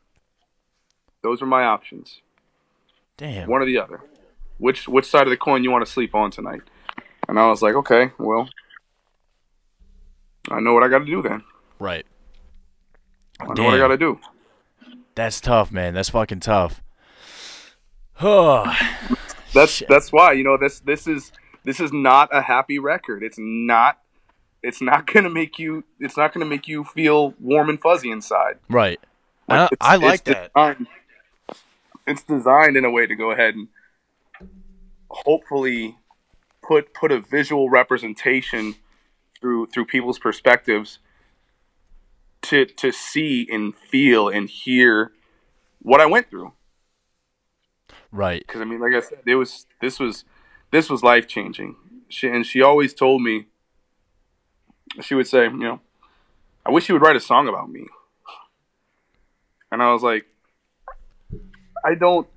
[1.21, 2.21] Those are my options.
[3.17, 3.47] Damn.
[3.47, 4.01] One or the other.
[4.57, 6.61] Which which side of the coin you want to sleep on tonight?
[7.27, 8.49] And I was like, okay, well,
[10.49, 11.43] I know what I got to do then.
[11.79, 12.05] Right.
[13.39, 14.19] I know what I got to do.
[15.15, 15.93] That's tough, man.
[15.93, 16.81] That's fucking tough.
[18.21, 18.73] Oh,
[19.53, 21.31] That's that's why you know this this is
[21.63, 23.23] this is not a happy record.
[23.23, 23.99] It's not
[24.61, 28.59] it's not gonna make you it's not gonna make you feel warm and fuzzy inside.
[28.69, 28.99] right.
[29.47, 30.51] Like, I, I like it's that.
[30.53, 30.87] Designed,
[32.07, 33.67] it's designed in a way to go ahead and
[35.09, 35.95] hopefully
[36.61, 38.75] put put a visual representation
[39.39, 40.99] through through people's perspectives
[42.45, 45.11] to to see and feel and hear
[45.81, 46.53] what I went through.
[48.11, 48.43] Right.
[48.45, 50.23] Because I mean, like I said, it was this was
[50.71, 51.75] this was life changing.
[52.09, 53.47] She and she always told me.
[55.01, 55.81] She would say, you know,
[56.65, 57.85] I wish you would write a song about me.
[59.71, 60.25] And I was like,
[61.83, 62.27] I don't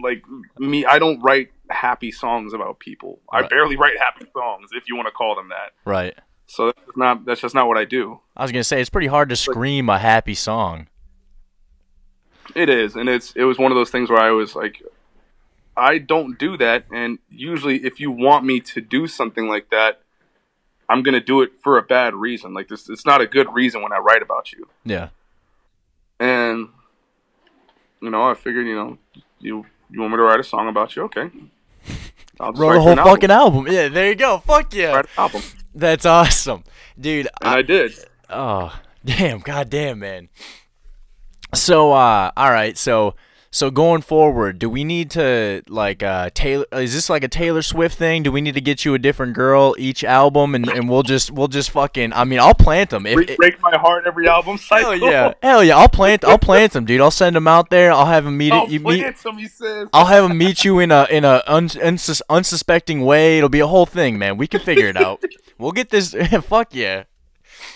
[0.00, 0.24] like
[0.58, 0.84] me.
[0.84, 3.20] I don't write happy songs about people.
[3.30, 5.72] I barely write happy songs, if you want to call them that.
[5.84, 6.14] Right.
[6.52, 8.20] So that's not that's just not what I do.
[8.36, 10.88] I was gonna say it's pretty hard to scream a happy song.
[12.54, 14.82] It is, and it's it was one of those things where I was like,
[15.78, 20.02] I don't do that, and usually if you want me to do something like that,
[20.90, 22.52] I'm gonna do it for a bad reason.
[22.52, 24.68] Like this, it's not a good reason when I write about you.
[24.84, 25.08] Yeah.
[26.20, 26.68] And
[28.02, 28.98] you know, I figured, you know,
[29.40, 31.04] you you want me to write a song about you?
[31.04, 31.30] Okay,
[32.38, 33.14] I'll Wrote write a whole an album.
[33.14, 33.66] fucking album.
[33.70, 34.36] Yeah, there you go.
[34.40, 34.92] Fuck yeah.
[34.96, 35.42] Write an album,
[35.74, 36.64] That's awesome.
[36.98, 37.92] Dude, and I did.
[38.28, 40.28] Oh, damn, goddamn, man.
[41.54, 43.14] So, uh, all right, so
[43.54, 46.64] so going forward, do we need to like uh Taylor?
[46.72, 48.22] Is this like a Taylor Swift thing?
[48.22, 51.30] Do we need to get you a different girl each album, and, and we'll just
[51.30, 52.14] we'll just fucking?
[52.14, 53.04] I mean, I'll plant them.
[53.04, 54.92] If, Break, break my heart every album cycle.
[54.92, 57.02] hell yeah, hell yeah, I'll plant I'll plant them, dude.
[57.02, 57.92] I'll send them out there.
[57.92, 59.04] I'll have them meet I'll you meet.
[59.04, 59.86] it, somebody says.
[59.92, 63.36] I'll have them meet you in a in a un, unsus, unsuspecting way.
[63.36, 64.38] It'll be a whole thing, man.
[64.38, 65.22] We can figure it out.
[65.58, 66.14] we'll get this.
[66.44, 67.04] Fuck yeah.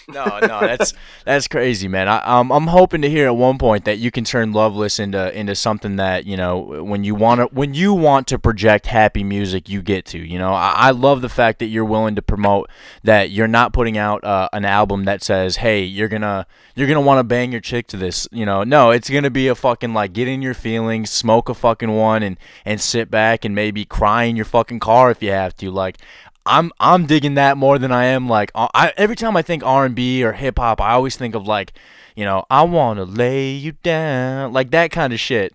[0.08, 2.08] No, no, that's that's crazy, man.
[2.08, 5.36] I, um, I'm hoping to hear at one point that you can turn Loveless into
[5.36, 9.24] into something that you know when you want to when you want to project happy
[9.24, 10.18] music, you get to.
[10.18, 12.70] You know, I, I love the fact that you're willing to promote
[13.02, 17.00] that you're not putting out uh, an album that says, "Hey, you're gonna you're gonna
[17.00, 19.92] want to bang your chick to this." You know, no, it's gonna be a fucking
[19.92, 23.84] like get in your feelings, smoke a fucking one, and and sit back and maybe
[23.84, 25.70] cry in your fucking car if you have to.
[25.70, 25.96] Like,
[26.46, 29.64] I'm I'm digging that more than I am like uh, I every time I think
[29.64, 31.72] R&B or hip hop, I always think of like,
[32.14, 35.54] you know, I want to lay you down, like that kind of shit.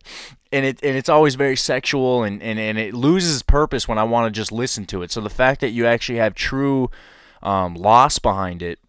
[0.52, 4.04] And it and it's always very sexual and and, and it loses purpose when I
[4.04, 5.12] want to just listen to it.
[5.12, 6.90] So the fact that you actually have true
[7.42, 8.80] um, loss behind it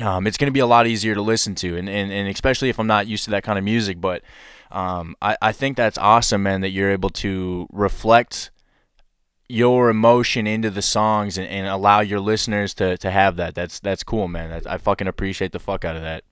[0.00, 2.68] um, it's going to be a lot easier to listen to, and, and, and especially
[2.68, 4.00] if I'm not used to that kind of music.
[4.00, 4.22] But
[4.70, 8.50] um, I, I think that's awesome, man, that you're able to reflect
[9.48, 13.54] your emotion into the songs and, and allow your listeners to, to have that.
[13.54, 14.50] That's that's cool, man.
[14.50, 16.24] That's, I fucking appreciate the fuck out of that.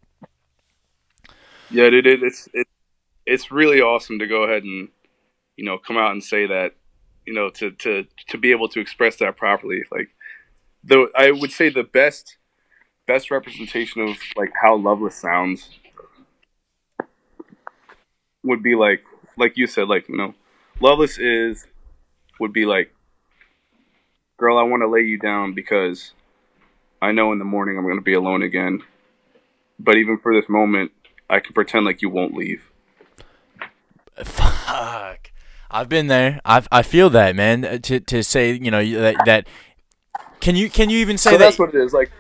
[1.71, 2.67] Yeah, it, it's it,
[3.27, 4.89] it's really awesome to go ahead and
[5.57, 6.75] you know come out and say that
[7.27, 9.83] you know to to to be able to express that properly.
[9.91, 10.09] Like
[10.83, 12.37] the I would say the best
[13.07, 15.71] best representation of like how Loveless sounds
[18.43, 19.05] would be like
[19.37, 20.35] like you said like you know
[20.81, 21.67] Loveless is
[22.41, 22.93] would be like
[24.37, 26.13] girl I want to lay you down because
[27.01, 28.83] I know in the morning I'm going to be alone again.
[29.79, 30.93] But even for this moment,
[31.29, 32.71] I can pretend like you won't leave.
[34.23, 35.31] Fuck.
[35.71, 36.41] I've been there.
[36.45, 37.65] I I feel that, man.
[37.65, 39.47] Uh, To to say, you know, that that
[40.41, 41.93] can you can you even say so that that's what it is.
[41.93, 42.13] Like,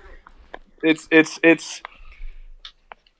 [0.82, 1.80] it's it's it's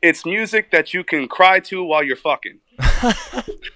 [0.03, 2.59] it's music that you can cry to while you're fucking.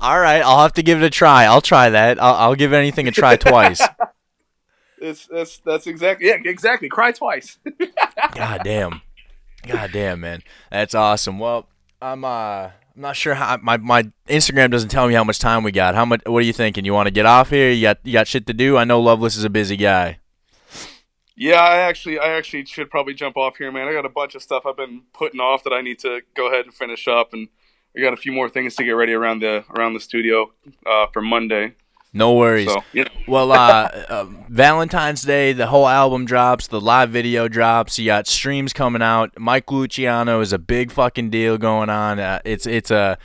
[0.00, 1.44] All right, I'll have to give it a try.
[1.44, 2.20] I'll try that.
[2.22, 3.80] I'll, I'll give anything a try twice.
[5.04, 6.88] It's that's that's exactly yeah exactly.
[6.88, 7.58] Cry twice.
[8.36, 9.02] God damn.
[9.66, 10.44] God damn, man.
[10.70, 11.40] That's awesome.
[11.40, 11.66] Well,
[12.00, 15.64] I'm uh I'm not sure how my my Instagram doesn't tell me how much time
[15.64, 15.96] we got.
[15.96, 16.84] How much what are you thinking?
[16.84, 17.72] You want to get off here?
[17.72, 18.76] You got you got shit to do?
[18.76, 20.20] I know Loveless is a busy guy.
[21.34, 23.88] yeah, I actually I actually should probably jump off here, man.
[23.88, 26.46] I got a bunch of stuff I've been putting off that I need to go
[26.48, 27.48] ahead and finish up, and
[27.94, 30.52] we got a few more things to get ready around the around the studio
[30.86, 31.74] uh, for Monday.
[32.14, 32.68] No worries.
[32.68, 33.10] So, you know.
[33.26, 37.98] Well, uh, uh, Valentine's Day, the whole album drops, the live video drops.
[37.98, 39.32] You got streams coming out.
[39.38, 42.20] Mike Luciano is a big fucking deal going on.
[42.20, 43.16] Uh, it's it's a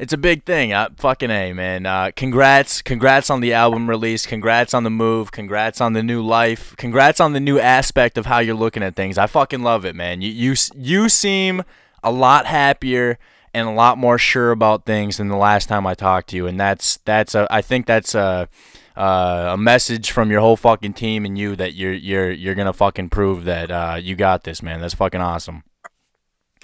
[0.00, 0.72] it's a big thing.
[0.72, 1.86] Uh, fucking a man.
[1.86, 4.26] Uh, congrats, congrats on the album release.
[4.26, 5.30] Congrats on the move.
[5.30, 6.74] Congrats on the new life.
[6.76, 9.16] Congrats on the new aspect of how you're looking at things.
[9.16, 10.22] I fucking love it, man.
[10.22, 11.62] You you you seem
[12.02, 13.16] a lot happier
[13.54, 16.46] and a lot more sure about things than the last time I talked to you,
[16.46, 18.48] and that's that's a I think that's a
[18.96, 22.72] uh, a message from your whole fucking team and you that you're you're you're gonna
[22.72, 24.80] fucking prove that uh, you got this, man.
[24.80, 25.62] That's fucking awesome.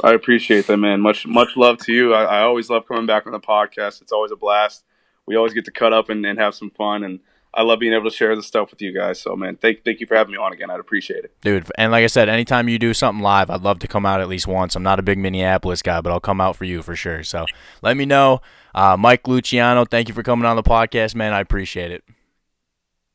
[0.03, 1.01] I appreciate that, man.
[1.01, 2.14] Much much love to you.
[2.14, 4.03] I, I always love coming back on the podcast.
[4.03, 4.84] It's always a blast.
[5.26, 7.20] We always get to cut up and, and have some fun, and
[7.53, 9.20] I love being able to share the stuff with you guys.
[9.20, 10.70] So, man, thank thank you for having me on again.
[10.70, 11.70] I'd appreciate it, dude.
[11.76, 14.28] And like I said, anytime you do something live, I'd love to come out at
[14.28, 14.76] least once.
[14.76, 17.24] I'm not a big Minneapolis guy, but I'll come out for you for sure.
[17.24, 17.46] So
[17.82, 18.40] let me know,
[18.74, 19.84] uh, Mike Luciano.
[19.84, 21.32] Thank you for coming on the podcast, man.
[21.32, 22.05] I appreciate it.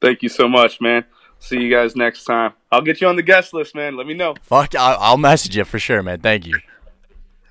[0.02, 1.06] Thank you so much, man.
[1.40, 2.54] See you guys next time.
[2.72, 3.96] I'll get you on the guest list, man.
[3.96, 4.36] Let me know.
[4.42, 6.20] Fuck, I'll message you for sure, man.
[6.20, 6.60] Thank you.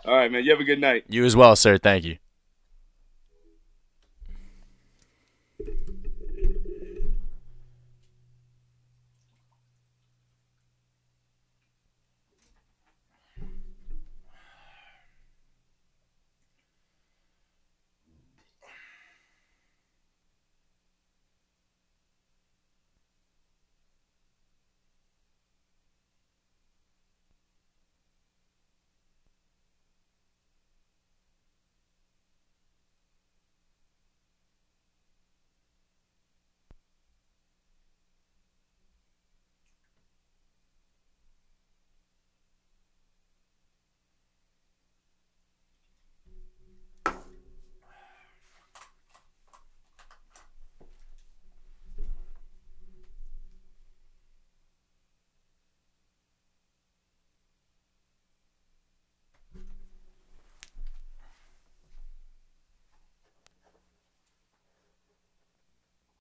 [0.04, 0.44] All right, man.
[0.44, 1.04] You have a good night.
[1.08, 1.78] You as well, sir.
[1.78, 2.18] Thank you.